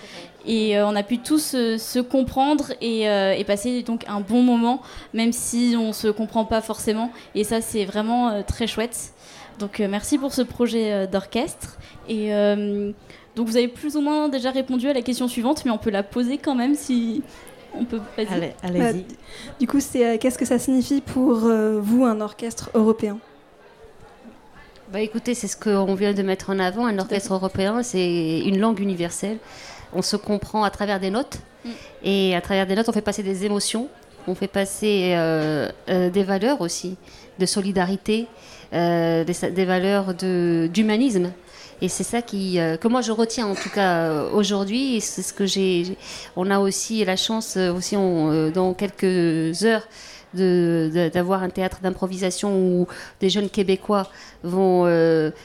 et 0.47 0.79
on 0.81 0.95
a 0.95 1.03
pu 1.03 1.17
tous 1.19 1.51
se 1.51 1.99
comprendre 1.99 2.71
et, 2.81 3.03
et, 3.03 3.43
passer 3.45 3.83
donc 3.83 4.03
un 4.07 4.21
bon 4.21 4.41
moment, 4.41 4.81
même 5.13 5.31
si 5.31 5.75
on 5.77 5.93
se 5.93 6.07
comprend 6.07 6.45
pas 6.45 6.61
forcément. 6.61 7.11
Et 7.33 7.43
ça, 7.43 7.61
c'est 7.61 7.85
vraiment 7.85 8.43
très 8.43 8.67
chouette. 8.67 9.13
Donc 9.59 9.79
merci 9.79 10.17
pour 10.17 10.33
ce 10.33 10.41
projet 10.41 11.07
d'orchestre 11.07 11.77
et 12.07 12.31
donc 13.35 13.47
vous 13.47 13.57
avez 13.57 13.67
plus 13.67 13.97
ou 13.97 14.01
moins 14.01 14.29
déjà 14.29 14.51
répondu 14.51 14.87
à 14.87 14.93
la 14.93 15.01
question 15.01 15.27
suivante, 15.27 15.65
mais 15.65 15.71
on 15.71 15.77
peut 15.77 15.89
la 15.89 16.03
poser 16.03 16.37
quand 16.37 16.55
même 16.55 16.75
si 16.75 17.21
on 17.73 17.83
peut. 17.83 17.99
Allez, 18.17 18.53
allez-y. 18.63 19.01
Bah, 19.01 19.15
du 19.59 19.67
coup, 19.67 19.79
c'est 19.79 20.05
euh, 20.05 20.17
qu'est-ce 20.17 20.37
que 20.37 20.45
ça 20.45 20.57
signifie 20.57 21.01
pour 21.01 21.45
euh, 21.45 21.79
vous 21.81 22.05
un 22.05 22.21
orchestre 22.21 22.69
européen? 22.73 23.17
Bah 24.91 25.01
écoutez, 25.01 25.33
c'est 25.33 25.47
ce 25.47 25.57
qu'on 25.57 25.95
vient 25.95 26.13
de 26.13 26.21
mettre 26.21 26.49
en 26.49 26.59
avant. 26.59 26.85
Un 26.85 26.99
orchestre 26.99 27.33
européen, 27.33 27.81
c'est 27.83 28.39
une 28.41 28.59
langue 28.59 28.79
universelle. 28.79 29.37
On 29.93 30.01
se 30.01 30.15
comprend 30.15 30.63
à 30.63 30.69
travers 30.69 30.99
des 30.99 31.09
notes. 31.09 31.39
Mm. 31.63 31.69
Et 32.03 32.35
à 32.35 32.41
travers 32.41 32.67
des 32.67 32.75
notes, 32.75 32.87
on 32.89 32.93
fait 32.93 33.01
passer 33.01 33.23
des 33.23 33.45
émotions. 33.45 33.87
On 34.27 34.35
fait 34.35 34.47
passer 34.47 35.13
euh, 35.15 35.69
des 35.87 36.23
valeurs 36.23 36.61
aussi, 36.61 36.97
de 37.39 37.45
solidarité, 37.45 38.27
des, 38.71 39.25
des, 39.25 39.65
valeurs 39.65 40.13
d'humanisme. 40.15 41.31
Et 41.81 41.89
c'est 41.89 42.03
ça 42.03 42.21
qui, 42.21 42.59
euh, 42.59 42.77
que 42.77 42.87
moi 42.87 43.01
je 43.01 43.11
retiens 43.11 43.47
en 43.47 43.55
tout 43.55 43.69
cas 43.69 43.97
euh, 43.97 44.31
aujourd'hui. 44.31 45.01
C'est 45.01 45.21
ce 45.21 45.33
que 45.33 45.45
j'ai. 45.45 45.97
On 46.35 46.49
a 46.49 46.59
aussi 46.59 47.03
la 47.03 47.17
chance 47.17 47.57
euh, 47.57 47.73
aussi 47.73 47.95
dans 47.95 48.73
quelques 48.73 49.63
heures 49.65 49.87
d'avoir 50.33 51.43
un 51.43 51.49
théâtre 51.49 51.79
d'improvisation 51.81 52.57
où 52.57 52.87
des 53.19 53.29
jeunes 53.29 53.49
québécois 53.49 54.09
vont 54.43 54.85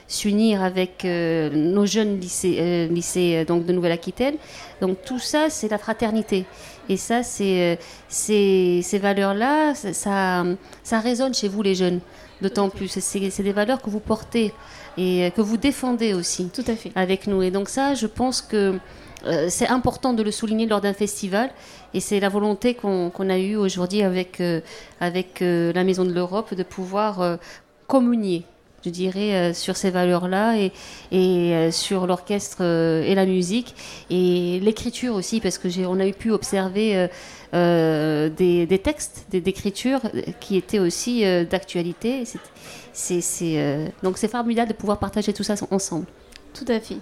s'unir 0.09 0.63
avec 0.63 1.05
nos 1.05 1.87
jeunes 1.87 2.19
lycées, 2.19 2.89
lycées 2.91 3.45
donc 3.45 3.67
de 3.67 3.73
Nouvelle-Aquitaine. 3.73 4.35
Donc 4.81 5.03
tout 5.05 5.19
ça, 5.19 5.51
c'est 5.51 5.69
la 5.69 5.79
fraternité. 5.79 6.45
Et 6.89 6.97
ça, 6.97 7.23
c'est 7.23 7.79
ces 8.09 8.99
valeurs-là, 9.01 9.75
ça, 9.75 10.45
ça 10.83 11.01
résonne 11.01 11.35
chez 11.35 11.49
vous 11.49 11.63
les 11.63 11.75
jeunes, 11.75 12.01
d'autant 12.43 12.69
plus. 12.69 12.89
C'est 12.89 13.43
des 13.43 13.53
valeurs 13.53 13.83
que 13.83 13.91
vous 13.91 14.01
portez 14.01 14.53
et 14.97 15.31
que 15.37 15.41
vous 15.41 15.57
défendez 15.57 16.15
aussi 16.15 16.49
Tout 16.49 16.65
à 16.67 16.75
fait. 16.75 16.93
avec 16.95 17.27
nous. 17.27 17.43
Et 17.43 17.51
donc 17.51 17.69
ça, 17.69 17.95
je 17.95 18.07
pense 18.07 18.43
que 18.43 18.79
euh, 19.27 19.47
c'est 19.49 19.69
important 19.69 20.13
de 20.13 20.23
le 20.23 20.31
souligner 20.31 20.67
lors 20.67 20.81
d'un 20.81 20.95
festival 20.95 21.51
et 21.93 22.01
c'est 22.01 22.21
la 22.21 22.29
volonté 22.29 22.75
qu'on 22.75 23.11
a 23.29 23.39
eue 23.39 23.57
aujourd'hui 23.57 24.03
avec, 24.03 24.41
euh, 24.41 24.61
avec 25.01 25.43
euh, 25.43 25.73
la 25.75 25.85
Maison 25.85 26.05
de 26.05 26.13
l'Europe 26.13 26.55
de 26.55 26.63
pouvoir 26.63 27.39
communier 27.87 28.45
je 28.83 28.89
dirais, 28.89 29.53
sur 29.53 29.77
ces 29.77 29.91
valeurs-là 29.91 30.57
et, 30.57 30.73
et 31.13 31.71
sur 31.71 32.07
l'orchestre 32.07 32.63
et 32.63 33.15
la 33.15 33.27
musique 33.27 33.75
et 34.09 34.59
l'écriture 34.63 35.17
aussi, 35.17 35.39
parce 35.41 35.59
que 35.59 35.69
on 35.85 36.01
a 36.01 36.11
pu 36.13 36.31
observer 36.31 37.09
des, 37.53 38.67
des, 38.67 38.79
textes 38.79 39.27
d'écriture 39.33 40.01
qui 40.41 40.57
étaient 40.57 40.79
aussi 40.79 41.25
d'actualité 41.51 42.25
c'est, 42.93 43.59
euh, 43.59 43.89
donc 44.03 44.19
c'est 44.19 44.29
formidable 44.29 44.71
de 44.71 44.77
pouvoir 44.77 44.99
partager 44.99 45.33
tout 45.33 45.43
ça 45.43 45.55
ensemble. 45.71 46.07
Tout 46.55 46.65
à 46.69 46.81
fait. 46.81 46.97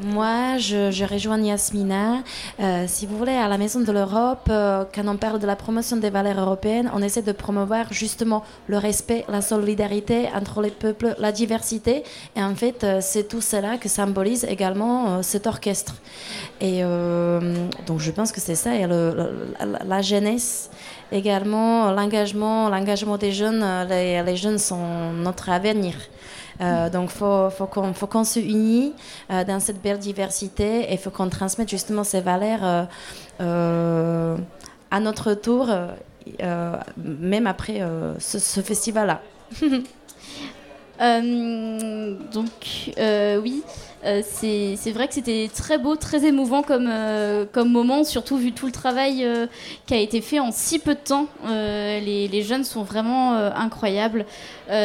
Moi, 0.00 0.58
je, 0.58 1.04
rejoins 1.04 1.40
Yasmina. 1.40 2.22
Euh, 2.60 2.84
si 2.86 3.04
vous 3.04 3.18
voulez, 3.18 3.32
à 3.32 3.48
la 3.48 3.58
Maison 3.58 3.80
de 3.80 3.90
l'Europe, 3.90 4.48
euh, 4.48 4.84
quand 4.94 5.08
on 5.08 5.16
parle 5.16 5.40
de 5.40 5.46
la 5.46 5.56
promotion 5.56 5.96
des 5.96 6.10
valeurs 6.10 6.38
européennes, 6.38 6.88
on 6.94 7.02
essaie 7.02 7.22
de 7.22 7.32
promouvoir 7.32 7.92
justement 7.92 8.44
le 8.68 8.78
respect, 8.78 9.24
la 9.28 9.42
solidarité 9.42 10.28
entre 10.32 10.62
les 10.62 10.70
peuples, 10.70 11.16
la 11.18 11.32
diversité. 11.32 12.04
Et 12.36 12.42
en 12.42 12.54
fait, 12.54 12.86
c'est 13.00 13.26
tout 13.26 13.40
cela 13.40 13.76
que 13.76 13.88
symbolise 13.88 14.44
également 14.44 15.20
cet 15.24 15.48
orchestre. 15.48 15.96
Et 16.60 16.82
donc, 17.86 17.98
je 17.98 18.10
pense 18.12 18.30
que 18.30 18.40
c'est 18.40 18.54
ça. 18.54 18.76
Et 18.76 18.86
la 18.86 20.02
jeunesse 20.02 20.70
également 21.10 21.90
l'engagement, 21.90 22.68
l'engagement 22.68 23.16
des 23.16 23.32
jeunes. 23.32 23.64
Les, 23.88 24.22
les, 24.22 24.36
jeunes 24.36 24.58
sont 24.58 25.12
notre 25.12 25.48
avenir. 25.50 25.94
Euh, 26.60 26.90
donc, 26.90 27.10
il 27.14 27.18
faut, 27.18 27.66
qu'on 27.66 27.92
qu 27.92 28.24
se 28.24 28.40
unisse 28.40 28.92
euh, 29.30 29.44
dans 29.44 29.60
cette 29.60 29.80
belle 29.80 29.98
diversité 29.98 30.92
et 30.92 30.96
faut 30.96 31.10
qu'on 31.10 31.28
transmette 31.28 31.68
justement 31.68 32.04
ces 32.04 32.20
valeurs 32.20 32.88
euh, 33.40 34.36
à 34.90 35.00
notre 35.00 35.34
tour, 35.34 35.68
même 36.96 37.46
après 37.46 37.82
ce, 38.18 38.38
ce 38.38 38.60
festival-là. 38.60 39.20
donc, 42.32 42.92
oui. 43.42 43.62
Euh, 44.04 44.22
c'est 44.24 44.92
vrai 44.92 45.08
que 45.08 45.14
c'était 45.14 45.50
très 45.52 45.78
beau, 45.78 45.96
très 45.96 46.24
émouvant 46.24 46.62
comme, 46.62 46.88
euh, 46.88 47.44
moment, 47.64 48.04
surtout 48.04 48.36
vu 48.36 48.52
tout 48.52 48.66
le 48.66 48.72
travail 48.72 49.24
euh, 49.24 49.46
qui 49.86 49.94
a 49.94 49.98
été 49.98 50.20
fait 50.20 50.38
en 50.38 50.52
si 50.52 50.78
peu 50.78 50.94
de 50.94 51.00
temps. 51.00 51.26
Les, 51.44 52.42
jeunes 52.42 52.64
sont 52.64 52.84
vraiment 52.84 53.34
incroyables. 53.34 54.24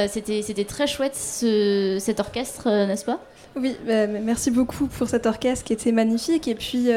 c'était 0.07 0.65
très 0.65 0.87
chouette 0.87 1.15
cet 1.15 2.19
orchestre, 2.19 2.69
n'est-ce 2.87 3.05
pas? 3.05 3.19
Oui, 3.55 3.75
bah, 3.85 4.07
merci 4.07 4.49
beaucoup 4.49 4.87
pour 4.87 5.07
cet 5.07 5.27
orchestre 5.27 5.63
qui 5.63 5.73
était 5.73 5.91
magnifique. 5.91 6.47
Et 6.47 6.55
puis, 6.55 6.89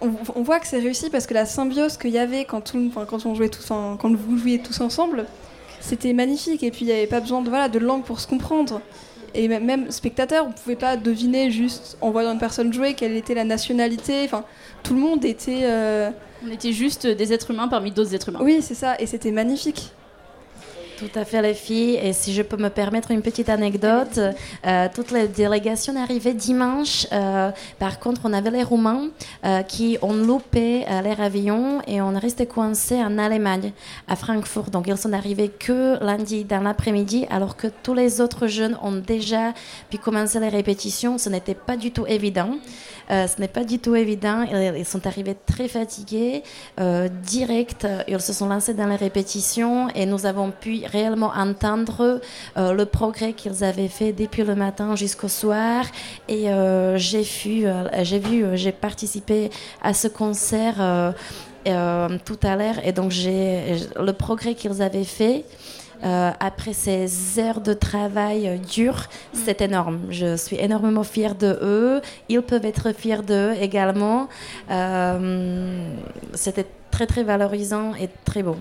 on, 0.00 0.10
on, 0.34 0.42
voit 0.42 0.60
que 0.60 0.66
c'est 0.66 0.78
réussi 0.78 1.08
parce 1.08 1.26
que 1.26 1.34
la 1.34 1.46
symbiose 1.46 1.96
qu'il 1.96 2.10
y 2.10 2.18
avait 2.18 2.44
quand, 2.44 2.60
tout, 2.60 2.92
quand, 2.94 3.24
on 3.24 3.34
jouait 3.34 3.48
tous 3.48 3.68
quand 3.68 4.14
vous 4.14 4.36
jouiez 4.36 4.58
tous 4.58 4.80
ensemble, 4.80 5.24
c'était 5.80 6.12
magnifique. 6.12 6.62
Et 6.62 6.70
puis, 6.70 6.82
il 6.84 6.88
n'y 6.88 6.92
avait 6.92 7.06
pas 7.06 7.20
besoin 7.20 7.40
de, 7.40 7.48
voilà, 7.48 7.68
de 7.70 7.78
langue 7.78 8.04
pour 8.04 8.20
se 8.20 8.26
comprendre. 8.26 8.82
Et 9.34 9.48
même, 9.48 9.90
spectateur, 9.90 10.46
on 10.46 10.52
pouvait 10.52 10.76
pas 10.76 10.96
deviner 10.96 11.50
juste 11.50 11.96
en 12.00 12.10
voyant 12.10 12.32
une 12.32 12.38
personne 12.38 12.72
jouer 12.72 12.94
quelle 12.94 13.16
était 13.16 13.34
la 13.34 13.44
nationalité. 13.44 14.22
Enfin, 14.24 14.44
tout 14.82 14.94
le 14.94 15.00
monde 15.00 15.24
était. 15.24 15.60
euh, 15.64 16.10
On 16.46 16.50
était 16.50 16.72
juste 16.72 17.06
des 17.06 17.32
êtres 17.32 17.50
humains 17.50 17.68
parmi 17.68 17.90
d'autres 17.90 18.14
êtres 18.14 18.28
humains. 18.30 18.40
Oui, 18.42 18.60
c'est 18.62 18.74
ça, 18.74 18.96
et 19.00 19.06
c'était 19.06 19.30
magnifique. 19.30 19.92
Tout 21.00 21.18
à 21.18 21.24
fait 21.24 21.40
les 21.40 21.54
filles. 21.54 21.98
Et 22.02 22.12
si 22.12 22.34
je 22.34 22.42
peux 22.42 22.58
me 22.58 22.68
permettre 22.68 23.10
une 23.10 23.22
petite 23.22 23.48
anecdote, 23.48 24.20
euh, 24.66 24.88
toute 24.94 25.12
la 25.12 25.26
délégation 25.26 25.96
est 25.96 25.98
arrivée 25.98 26.34
dimanche. 26.34 27.06
Euh, 27.10 27.50
par 27.78 27.98
contre, 27.98 28.20
on 28.24 28.34
avait 28.34 28.50
les 28.50 28.62
Roumains 28.62 29.08
euh, 29.46 29.62
qui 29.62 29.96
ont 30.02 30.12
loupé 30.12 30.84
les 31.02 31.24
avions 31.24 31.80
et 31.86 32.02
on 32.02 32.14
est 32.14 32.18
resté 32.18 32.44
coincés 32.44 33.02
en 33.02 33.16
Allemagne, 33.16 33.72
à 34.08 34.14
Francfort. 34.14 34.68
Donc 34.68 34.88
ils 34.88 34.96
sont 34.98 35.14
arrivés 35.14 35.48
que 35.48 35.98
lundi 36.04 36.44
dans 36.44 36.60
l'après-midi, 36.60 37.26
alors 37.30 37.56
que 37.56 37.68
tous 37.82 37.94
les 37.94 38.20
autres 38.20 38.46
jeunes 38.46 38.76
ont 38.82 38.92
déjà 38.92 39.54
pu 39.88 39.96
commencer 39.96 40.38
les 40.38 40.50
répétitions. 40.50 41.16
Ce 41.16 41.30
n'était 41.30 41.54
pas 41.54 41.78
du 41.78 41.92
tout 41.92 42.04
évident. 42.06 42.58
Ce 43.08 43.40
n'est 43.40 43.48
pas 43.48 43.64
du 43.64 43.80
tout 43.80 43.96
évident. 43.96 44.42
Ils, 44.52 44.74
ils 44.78 44.84
sont 44.84 45.04
arrivés 45.06 45.36
très 45.46 45.66
fatigués, 45.66 46.44
direct. 47.24 47.88
Ils 48.06 48.20
se 48.20 48.32
sont 48.32 48.46
lancés 48.46 48.74
dans 48.74 48.86
les 48.86 48.96
répétitions 48.96 49.88
et 49.96 50.06
nous 50.06 50.26
avons 50.26 50.52
pu 50.52 50.82
réellement 50.90 51.32
entendre 51.34 52.20
euh, 52.56 52.72
le 52.72 52.84
progrès 52.84 53.32
qu'ils 53.32 53.64
avaient 53.64 53.88
fait 53.88 54.12
depuis 54.12 54.44
le 54.44 54.54
matin 54.54 54.96
jusqu'au 54.96 55.28
soir. 55.28 55.84
Et 56.28 56.50
euh, 56.50 56.96
j'ai 56.98 57.22
vu, 57.22 57.66
euh, 57.66 57.84
j'ai 58.02 58.18
vu, 58.18 58.44
j'ai 58.54 58.72
participé 58.72 59.50
à 59.82 59.94
ce 59.94 60.08
concert. 60.08 61.14
tout 62.24 62.40
à 62.42 62.56
l'heure 62.56 62.78
et 62.82 62.92
donc 62.92 63.10
j'ai 63.10 63.76
le 64.08 64.12
progrès 64.14 64.54
qu'ils 64.54 64.80
avaient 64.80 65.04
fait 65.04 65.44
euh, 66.02 66.30
après 66.40 66.72
ces 66.72 67.38
heures 67.38 67.60
de 67.60 67.74
travail 67.74 68.48
euh, 68.48 68.56
dur, 68.56 69.06
c'est 69.34 69.60
énorme. 69.60 70.00
Je 70.08 70.34
suis 70.36 70.56
énormément 70.56 71.02
fière 71.02 71.34
de 71.34 71.58
eux. 71.60 72.00
Ils 72.30 72.40
peuvent 72.40 72.64
être 72.64 72.92
fiers 72.94 73.22
d'eux 73.22 73.52
également. 73.60 74.28
Euh, 74.70 75.94
C'était 76.34 76.66
très 76.90 77.06
très 77.06 77.22
valorisant 77.22 77.94
et 77.94 78.08
très 78.24 78.42
beau, 78.42 78.56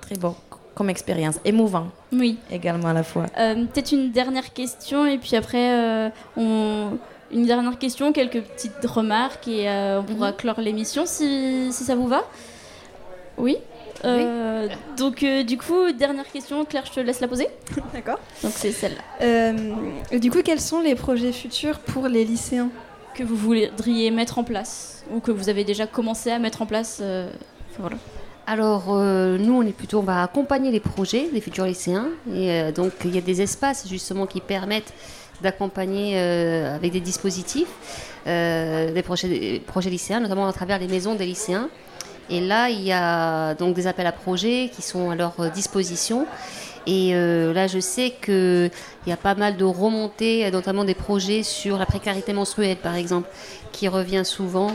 très 0.00 0.16
beau 0.16 0.36
comme 0.74 0.90
expérience, 0.90 1.36
émouvant 1.44 1.88
Oui. 2.12 2.38
également 2.50 2.88
à 2.88 2.92
la 2.92 3.02
fois. 3.02 3.26
Euh, 3.38 3.64
Peut-être 3.66 3.92
une 3.92 4.10
dernière 4.10 4.52
question 4.52 5.06
et 5.06 5.18
puis 5.18 5.36
après, 5.36 5.72
euh, 5.72 6.08
on... 6.36 6.98
une 7.32 7.46
dernière 7.46 7.78
question, 7.78 8.12
quelques 8.12 8.40
petites 8.42 8.84
remarques 8.84 9.46
et 9.48 9.68
euh, 9.68 10.00
on 10.00 10.04
pourra 10.04 10.32
clore 10.32 10.60
l'émission 10.60 11.04
si, 11.06 11.72
si 11.72 11.84
ça 11.84 11.94
vous 11.94 12.08
va. 12.08 12.22
Oui. 13.38 13.56
Euh, 14.04 14.68
Donc 14.98 15.22
euh, 15.22 15.42
du 15.44 15.56
coup, 15.56 15.90
dernière 15.92 16.30
question, 16.30 16.64
Claire, 16.64 16.84
je 16.86 16.92
te 16.92 17.00
laisse 17.00 17.20
la 17.20 17.28
poser. 17.28 17.48
D'accord. 17.94 18.18
Donc 18.42 18.52
c'est 18.54 18.72
celle-là. 18.72 19.00
Euh, 19.22 20.18
du 20.18 20.30
coup, 20.30 20.42
quels 20.44 20.60
sont 20.60 20.80
les 20.80 20.94
projets 20.94 21.32
futurs 21.32 21.78
pour 21.78 22.08
les 22.08 22.24
lycéens 22.24 22.68
que 23.14 23.22
vous 23.22 23.36
voudriez 23.36 24.10
mettre 24.10 24.38
en 24.38 24.44
place 24.44 25.04
ou 25.14 25.20
que 25.20 25.30
vous 25.30 25.48
avez 25.48 25.64
déjà 25.64 25.86
commencé 25.86 26.30
à 26.30 26.38
mettre 26.38 26.60
en 26.62 26.66
place. 26.66 26.98
euh, 27.00 27.30
voilà. 27.78 27.96
Alors, 28.46 28.88
euh, 28.90 29.38
nous, 29.38 29.54
on 29.54 29.62
est 29.62 29.72
plutôt, 29.72 30.00
on 30.00 30.02
va 30.02 30.22
accompagner 30.22 30.70
les 30.70 30.80
projets 30.80 31.30
des 31.32 31.40
futurs 31.40 31.64
lycéens. 31.64 32.08
Et 32.30 32.50
euh, 32.50 32.72
donc, 32.72 32.92
il 33.04 33.14
y 33.14 33.18
a 33.18 33.22
des 33.22 33.40
espaces 33.40 33.88
justement 33.88 34.26
qui 34.26 34.40
permettent 34.40 34.92
d'accompagner 35.40 36.14
euh, 36.16 36.76
avec 36.76 36.92
des 36.92 37.00
dispositifs 37.00 37.68
des 38.26 39.02
projets, 39.04 39.28
des 39.28 39.60
projets 39.60 39.90
lycéens, 39.90 40.20
notamment 40.20 40.46
à 40.46 40.52
travers 40.52 40.78
les 40.78 40.88
maisons 40.88 41.14
des 41.14 41.26
lycéens. 41.26 41.68
Et 42.30 42.40
là, 42.40 42.70
il 42.70 42.82
y 42.82 42.92
a 42.92 43.54
donc 43.54 43.74
des 43.74 43.86
appels 43.86 44.06
à 44.06 44.12
projets 44.12 44.70
qui 44.74 44.80
sont 44.80 45.10
à 45.10 45.14
leur 45.14 45.34
disposition. 45.52 46.26
Et 46.86 47.12
là, 47.12 47.66
je 47.66 47.80
sais 47.80 48.14
qu'il 48.24 48.70
y 49.06 49.12
a 49.12 49.18
pas 49.18 49.34
mal 49.34 49.58
de 49.58 49.64
remontées, 49.64 50.50
notamment 50.50 50.84
des 50.84 50.94
projets 50.94 51.42
sur 51.42 51.76
la 51.76 51.84
précarité 51.84 52.32
menstruelle, 52.32 52.78
par 52.78 52.94
exemple, 52.94 53.28
qui 53.72 53.88
revient 53.88 54.24
souvent. 54.24 54.70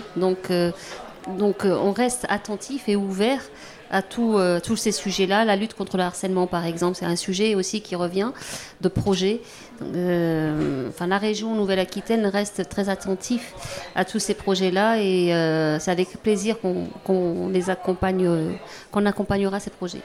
Donc 1.27 1.65
euh, 1.65 1.75
on 1.75 1.91
reste 1.91 2.25
attentif 2.29 2.89
et 2.89 2.95
ouvert 2.95 3.41
à 3.91 4.01
euh, 4.19 4.59
tous 4.59 4.75
ces 4.75 4.91
sujets-là. 4.91 5.45
La 5.45 5.55
lutte 5.55 5.73
contre 5.73 5.97
le 5.97 6.03
harcèlement, 6.03 6.45
par 6.45 6.65
exemple, 6.65 6.95
c'est 6.95 7.05
un 7.05 7.15
sujet 7.15 7.55
aussi 7.55 7.81
qui 7.81 7.95
revient 7.95 8.31
de 8.81 8.87
projet. 8.87 9.41
Euh, 9.81 10.89
enfin, 10.89 11.07
la 11.07 11.17
région 11.17 11.55
Nouvelle-Aquitaine 11.55 12.25
reste 12.27 12.69
très 12.69 12.89
attentif 12.89 13.53
à 13.95 14.05
tous 14.05 14.19
ces 14.19 14.35
projets-là 14.35 15.01
et 15.01 15.29
c'est 15.79 15.91
avec 15.91 16.21
plaisir 16.21 16.57
qu'on 16.59 17.49
les 17.49 17.69
accompagne, 17.71 18.29
qu'on 18.91 19.05
accompagnera 19.07 19.59
ces 19.59 19.71
projets. 19.71 20.03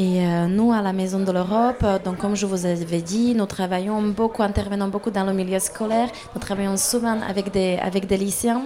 Et 0.00 0.24
euh, 0.24 0.46
nous, 0.46 0.72
à 0.72 0.80
la 0.80 0.94
Maison 0.94 1.20
de 1.20 1.30
l'Europe, 1.30 1.82
euh, 1.82 1.98
donc 2.02 2.16
comme 2.16 2.34
je 2.34 2.46
vous 2.46 2.64
avais 2.64 3.02
dit, 3.02 3.34
nous 3.34 3.44
travaillons 3.44 4.00
beaucoup, 4.00 4.42
intervenons 4.42 4.88
beaucoup 4.88 5.10
dans 5.10 5.24
le 5.24 5.34
milieu 5.34 5.58
scolaire. 5.58 6.08
Nous 6.34 6.40
travaillons 6.40 6.78
souvent 6.78 7.18
avec 7.20 7.52
des, 7.52 7.76
avec 7.76 8.06
des 8.06 8.16
lycéens. 8.16 8.62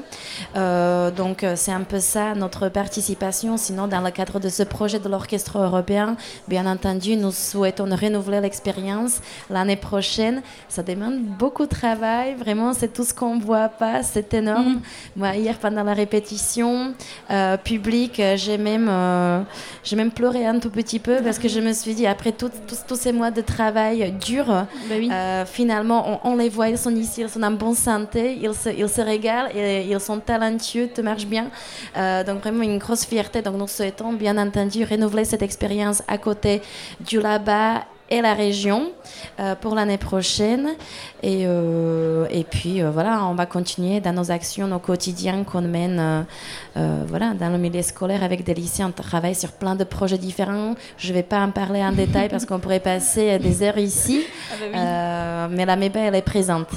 Euh, 0.54 1.10
donc 1.10 1.44
c'est 1.56 1.72
un 1.72 1.80
peu 1.80 1.98
ça 1.98 2.36
notre 2.36 2.68
participation. 2.68 3.56
Sinon, 3.56 3.88
dans 3.88 4.00
le 4.00 4.12
cadre 4.12 4.38
de 4.38 4.48
ce 4.48 4.62
projet 4.62 5.00
de 5.00 5.08
l'orchestre 5.08 5.58
européen, 5.58 6.16
bien 6.46 6.66
entendu, 6.66 7.16
nous 7.16 7.32
souhaitons 7.32 7.86
renouveler 7.86 8.40
l'expérience 8.40 9.20
l'année 9.50 9.74
prochaine. 9.74 10.40
Ça 10.68 10.84
demande 10.84 11.18
beaucoup 11.36 11.64
de 11.64 11.70
travail. 11.70 12.36
Vraiment, 12.36 12.74
c'est 12.74 12.92
tout 12.92 13.02
ce 13.04 13.12
qu'on 13.12 13.34
ne 13.34 13.42
voit 13.42 13.70
pas. 13.70 14.04
C'est 14.04 14.34
énorme. 14.34 14.82
Moi, 15.16 15.34
hier, 15.34 15.58
pendant 15.58 15.82
la 15.82 15.94
répétition 15.94 16.94
euh, 17.32 17.56
publique, 17.56 18.22
j'ai 18.36 18.56
même, 18.56 18.88
j'ai 19.82 19.96
même 19.96 20.12
pleuré 20.12 20.46
un 20.46 20.60
tout 20.60 20.70
petit 20.70 21.00
peu 21.00 21.23
parce 21.24 21.38
que 21.38 21.48
je 21.48 21.60
me 21.60 21.72
suis 21.72 21.94
dit, 21.94 22.06
après 22.06 22.32
tout- 22.32 22.50
tous- 22.68 22.84
tous 22.87 22.96
ces 22.96 23.12
mois 23.12 23.30
de 23.30 23.40
travail 23.40 24.12
dur, 24.20 24.44
Bah 24.46 24.66
oui. 24.96 25.08
euh, 25.10 25.44
finalement, 25.46 26.20
on, 26.24 26.32
on 26.32 26.37
les 26.37 26.48
voit, 26.48 26.68
ils 26.68 26.78
sont 26.78 26.94
ici, 26.94 27.22
ils 27.22 27.28
sont 27.28 27.42
en 27.42 27.50
bonne 27.50 27.74
santé, 27.74 28.38
ils 28.40 28.54
se, 28.54 28.68
ils 28.68 28.88
se 28.88 29.00
régalent, 29.00 29.48
et, 29.54 29.87
ils 29.90 30.00
sont 30.00 30.20
talentueux, 30.20 30.88
tout 30.94 31.02
marche 31.02 31.26
bien. 31.26 31.46
Euh, 31.96 32.22
donc 32.24 32.40
vraiment 32.42 32.62
une 32.62 32.78
grosse 32.78 33.04
fierté. 33.04 33.42
Donc 33.42 33.56
nous 33.56 33.66
souhaitons 33.68 34.12
bien 34.12 34.37
entendu 34.38 34.84
renouveler 34.84 35.24
cette 35.24 35.42
expérience 35.42 36.02
à 36.06 36.18
côté 36.18 36.62
du 37.00 37.20
là-bas 37.20 37.84
et 38.10 38.20
la 38.20 38.34
région 38.34 38.92
euh, 39.40 39.54
pour 39.54 39.74
l'année 39.74 39.98
prochaine. 39.98 40.70
Et, 41.22 41.44
euh, 41.46 42.26
et 42.30 42.44
puis 42.44 42.82
euh, 42.82 42.90
voilà, 42.90 43.24
on 43.24 43.34
va 43.34 43.46
continuer 43.46 44.00
dans 44.00 44.12
nos 44.12 44.30
actions, 44.30 44.66
nos 44.66 44.78
quotidiens 44.78 45.44
qu'on 45.44 45.62
mène 45.62 45.98
euh, 45.98 46.22
euh, 46.76 47.04
voilà, 47.06 47.32
dans 47.34 47.50
le 47.50 47.58
milieu 47.58 47.82
scolaire 47.82 48.22
avec 48.22 48.44
des 48.44 48.54
lycéens. 48.54 48.92
On 48.96 49.02
travaille 49.02 49.34
sur 49.34 49.52
plein 49.52 49.74
de 49.74 49.84
projets 49.84 50.18
différents. 50.18 50.74
Je 50.98 51.08
ne 51.08 51.14
vais 51.14 51.22
pas 51.22 51.40
en 51.40 51.50
parler 51.50 51.82
en 51.82 51.92
détail 51.92 52.28
parce 52.28 52.44
qu'on 52.44 52.58
pourrait 52.58 52.80
passer 52.80 53.38
des 53.38 53.62
heures 53.62 53.78
ici. 53.78 54.22
Ah 54.50 54.54
bah 54.58 54.66
oui. 54.66 54.78
Euh, 54.78 55.48
mais 55.50 55.64
la 55.64 55.76
MEBA, 55.76 56.00
elle 56.00 56.14
est 56.14 56.22
présente 56.22 56.68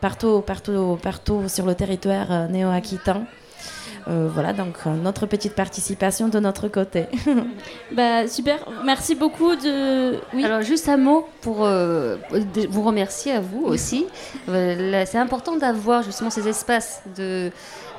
partout, 0.00 0.40
partout, 0.40 0.98
partout 1.02 1.48
sur 1.48 1.66
le 1.66 1.74
territoire 1.74 2.48
néo-aquitain. 2.48 3.24
Euh, 4.08 4.28
voilà, 4.32 4.52
donc 4.52 4.76
euh, 4.86 4.94
notre 4.94 5.26
petite 5.26 5.54
participation 5.54 6.28
de 6.28 6.38
notre 6.40 6.68
côté. 6.68 7.06
Bah 7.92 8.28
super. 8.28 8.58
Merci 8.84 9.14
beaucoup 9.14 9.56
de. 9.56 10.20
Oui. 10.32 10.44
Alors 10.44 10.62
juste 10.62 10.88
un 10.88 10.96
mot 10.96 11.26
pour 11.40 11.64
euh, 11.64 12.16
vous 12.68 12.82
remercier 12.82 13.32
à 13.32 13.40
vous 13.40 13.64
aussi. 13.64 14.06
Euh, 14.48 15.04
c'est 15.06 15.18
important 15.18 15.56
d'avoir 15.56 16.02
justement 16.02 16.30
ces 16.30 16.46
espaces 16.48 17.02
de, 17.16 17.50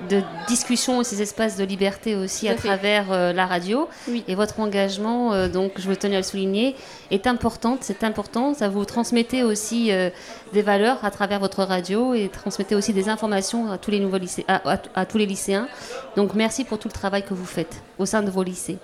de 0.09 0.21
discussion 0.47 1.01
et 1.01 1.03
ces 1.03 1.21
espaces 1.21 1.57
de 1.57 1.63
liberté 1.63 2.15
aussi 2.15 2.47
à 2.49 2.55
travers 2.55 3.11
euh, 3.11 3.33
la 3.33 3.45
radio. 3.45 3.87
Oui. 4.07 4.23
Et 4.27 4.35
votre 4.35 4.59
engagement, 4.59 5.33
euh, 5.33 5.47
donc 5.47 5.73
je 5.77 5.87
veux 5.87 5.95
tenir 5.95 6.17
à 6.17 6.19
le 6.21 6.25
souligner, 6.25 6.75
est 7.11 7.27
important. 7.27 7.77
C'est 7.81 8.03
important. 8.03 8.53
Ça 8.53 8.67
vous 8.69 8.83
transmettez 8.85 9.43
aussi 9.43 9.91
euh, 9.91 10.09
des 10.53 10.61
valeurs 10.61 10.97
à 11.03 11.11
travers 11.11 11.39
votre 11.39 11.63
radio 11.63 12.13
et 12.13 12.29
transmettez 12.29 12.75
aussi 12.75 12.93
des 12.93 13.09
informations 13.09 13.71
à 13.71 13.77
tous 13.77 13.91
les 13.91 13.99
nouveaux 13.99 14.17
lycées, 14.17 14.45
à- 14.47 14.61
à- 14.73 14.81
à 14.95 15.05
tous 15.05 15.17
les 15.17 15.25
lycéens. 15.25 15.67
Donc 16.15 16.33
merci 16.33 16.63
pour 16.65 16.79
tout 16.79 16.87
le 16.87 16.93
travail 16.93 17.23
que 17.23 17.33
vous 17.33 17.45
faites 17.45 17.81
au 17.99 18.05
sein 18.05 18.21
de 18.23 18.31
vos 18.31 18.43
lycées. 18.43 18.77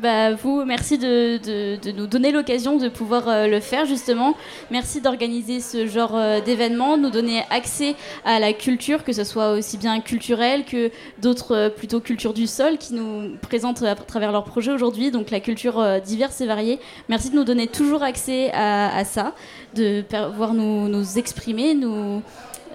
Bah 0.00 0.32
vous, 0.34 0.64
merci 0.64 0.98
de, 0.98 1.38
de- 1.78 1.92
nous 1.92 2.08
donner 2.08 2.32
l'occasion 2.32 2.78
de 2.78 2.88
pouvoir 2.88 3.28
euh, 3.28 3.46
le 3.46 3.60
faire 3.60 3.86
justement. 3.86 4.34
Merci 4.72 5.00
d'organiser 5.00 5.60
ce 5.60 5.86
genre 5.86 6.16
euh, 6.16 6.40
d'événement, 6.40 6.96
nous 6.96 7.10
donner 7.10 7.42
accès 7.50 7.94
à 8.24 8.40
la 8.40 8.52
culture, 8.52 9.04
que 9.04 9.12
ce 9.12 9.22
soit 9.22 9.52
aussi 9.52 9.78
bien 9.78 10.00
culturelle 10.00 10.64
que 10.64 10.90
d'autres 11.22 11.54
euh, 11.54 11.68
plutôt 11.70 12.00
cultures 12.00 12.34
du 12.34 12.48
sol 12.48 12.76
qui 12.76 12.92
nous 12.94 13.36
présentent 13.40 13.84
à 13.84 13.94
travers 13.94 14.32
leurs 14.32 14.44
projets 14.44 14.72
aujourd'hui, 14.72 15.12
donc 15.12 15.30
la 15.30 15.38
culture 15.38 15.78
euh, 15.78 16.00
diverse 16.00 16.40
et 16.40 16.46
variée. 16.46 16.80
Merci 17.08 17.30
de 17.30 17.36
nous 17.36 17.44
donner 17.44 17.68
toujours 17.68 18.02
accès 18.02 18.50
à, 18.52 18.96
à 18.96 19.04
ça, 19.04 19.32
de 19.76 20.02
pouvoir 20.02 20.54
nous, 20.54 20.88
nous 20.88 21.18
exprimer, 21.18 21.74
nous, 21.74 22.20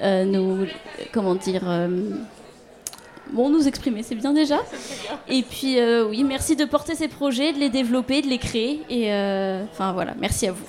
nous 0.02 0.66
comment 1.12 1.36
dire. 1.36 1.64
Bon, 3.32 3.50
nous 3.50 3.68
exprimer, 3.68 4.02
c'est 4.04 4.16
bien 4.16 4.34
déjà. 4.34 4.58
Et 5.28 5.44
puis, 5.44 5.80
euh, 5.80 6.08
oui, 6.08 6.24
merci 6.24 6.56
de 6.56 6.66
porter 6.66 6.96
ces 6.96 7.08
projets, 7.08 7.54
de 7.54 7.60
les 7.60 7.70
développer, 7.70 8.22
de 8.22 8.28
les 8.28 8.40
créer. 8.40 8.82
Et 8.90 9.14
euh, 9.14 9.64
enfin, 9.72 9.94
voilà, 9.94 10.14
merci 10.20 10.48
à 10.48 10.52
vous. 10.52 10.66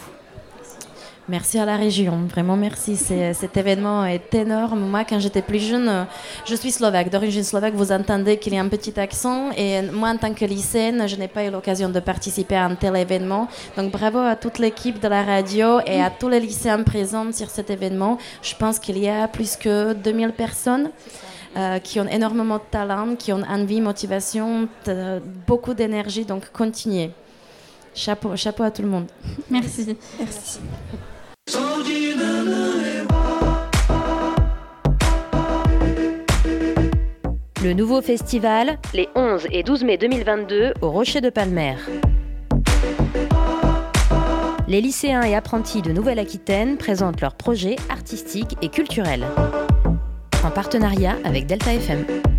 Merci 1.31 1.61
à 1.61 1.64
la 1.64 1.77
région, 1.77 2.27
vraiment 2.29 2.57
merci. 2.57 2.96
Cet 3.33 3.57
événement 3.57 4.05
est 4.05 4.35
énorme. 4.35 4.81
Moi, 4.81 5.05
quand 5.05 5.20
j'étais 5.20 5.42
plus 5.42 5.61
jeune, 5.61 6.07
je 6.44 6.55
suis 6.57 6.73
slovaque, 6.73 7.09
d'origine 7.09 7.44
slovaque. 7.44 7.75
Vous 7.75 7.92
entendez 7.92 8.37
qu'il 8.37 8.53
y 8.53 8.59
a 8.59 8.61
un 8.61 8.68
petit 8.68 8.99
accent. 8.99 9.51
Et 9.57 9.81
moi, 9.92 10.09
en 10.11 10.16
tant 10.16 10.35
que 10.35 10.44
lycéenne, 10.44 11.09
je 11.09 11.16
n'ai 11.16 11.29
pas 11.29 11.44
eu 11.44 11.51
l'occasion 11.51 11.88
de 11.88 12.01
participer 12.01 12.57
à 12.57 12.64
un 12.64 12.75
tel 12.75 12.96
événement. 12.96 13.49
Donc, 13.77 13.92
bravo 13.92 14.18
à 14.18 14.35
toute 14.35 14.59
l'équipe 14.59 15.01
de 15.01 15.09
la 15.09 15.23
radio 15.23 15.79
et 15.87 16.03
à 16.03 16.11
tous 16.11 16.29
les 16.29 16.40
lycéens 16.40 16.83
présents 16.83 17.33
sur 17.33 17.49
cet 17.49 17.70
événement. 17.70 18.18
Je 18.42 18.55
pense 18.57 18.81
qu'il 18.81 18.99
y 18.99 19.09
a 19.09 19.29
plus 19.29 19.57
que 19.57 19.92
2000 19.92 20.33
personnes. 20.33 20.90
Euh, 21.56 21.80
qui 21.80 21.98
ont 21.98 22.06
énormément 22.06 22.58
de 22.58 22.62
talent, 22.70 23.16
qui 23.16 23.32
ont 23.32 23.42
envie, 23.42 23.80
motivation, 23.80 24.68
beaucoup 25.48 25.74
d'énergie. 25.74 26.24
Donc, 26.24 26.50
continuez. 26.52 27.10
Chapeau, 27.92 28.36
chapeau 28.36 28.62
à 28.62 28.70
tout 28.70 28.82
le 28.82 28.88
monde. 28.88 29.06
Merci. 29.50 29.96
Merci. 30.18 30.60
Le 37.62 37.72
nouveau 37.74 38.00
festival, 38.00 38.78
les 38.94 39.08
11 39.16 39.48
et 39.50 39.62
12 39.62 39.84
mai 39.84 39.98
2022 39.98 40.74
au 40.80 40.90
Rocher 40.90 41.20
de 41.20 41.30
Palmer. 41.30 41.74
Les 44.66 44.80
lycéens 44.80 45.22
et 45.22 45.34
apprentis 45.34 45.82
de 45.82 45.90
Nouvelle-Aquitaine 45.90 46.78
présentent 46.78 47.20
leurs 47.20 47.34
projets 47.34 47.76
artistiques 47.88 48.56
et 48.62 48.68
culturels. 48.68 49.26
En 50.42 50.50
partenariat 50.50 51.16
avec 51.24 51.46
Delta 51.46 51.74
FM. 51.74 52.29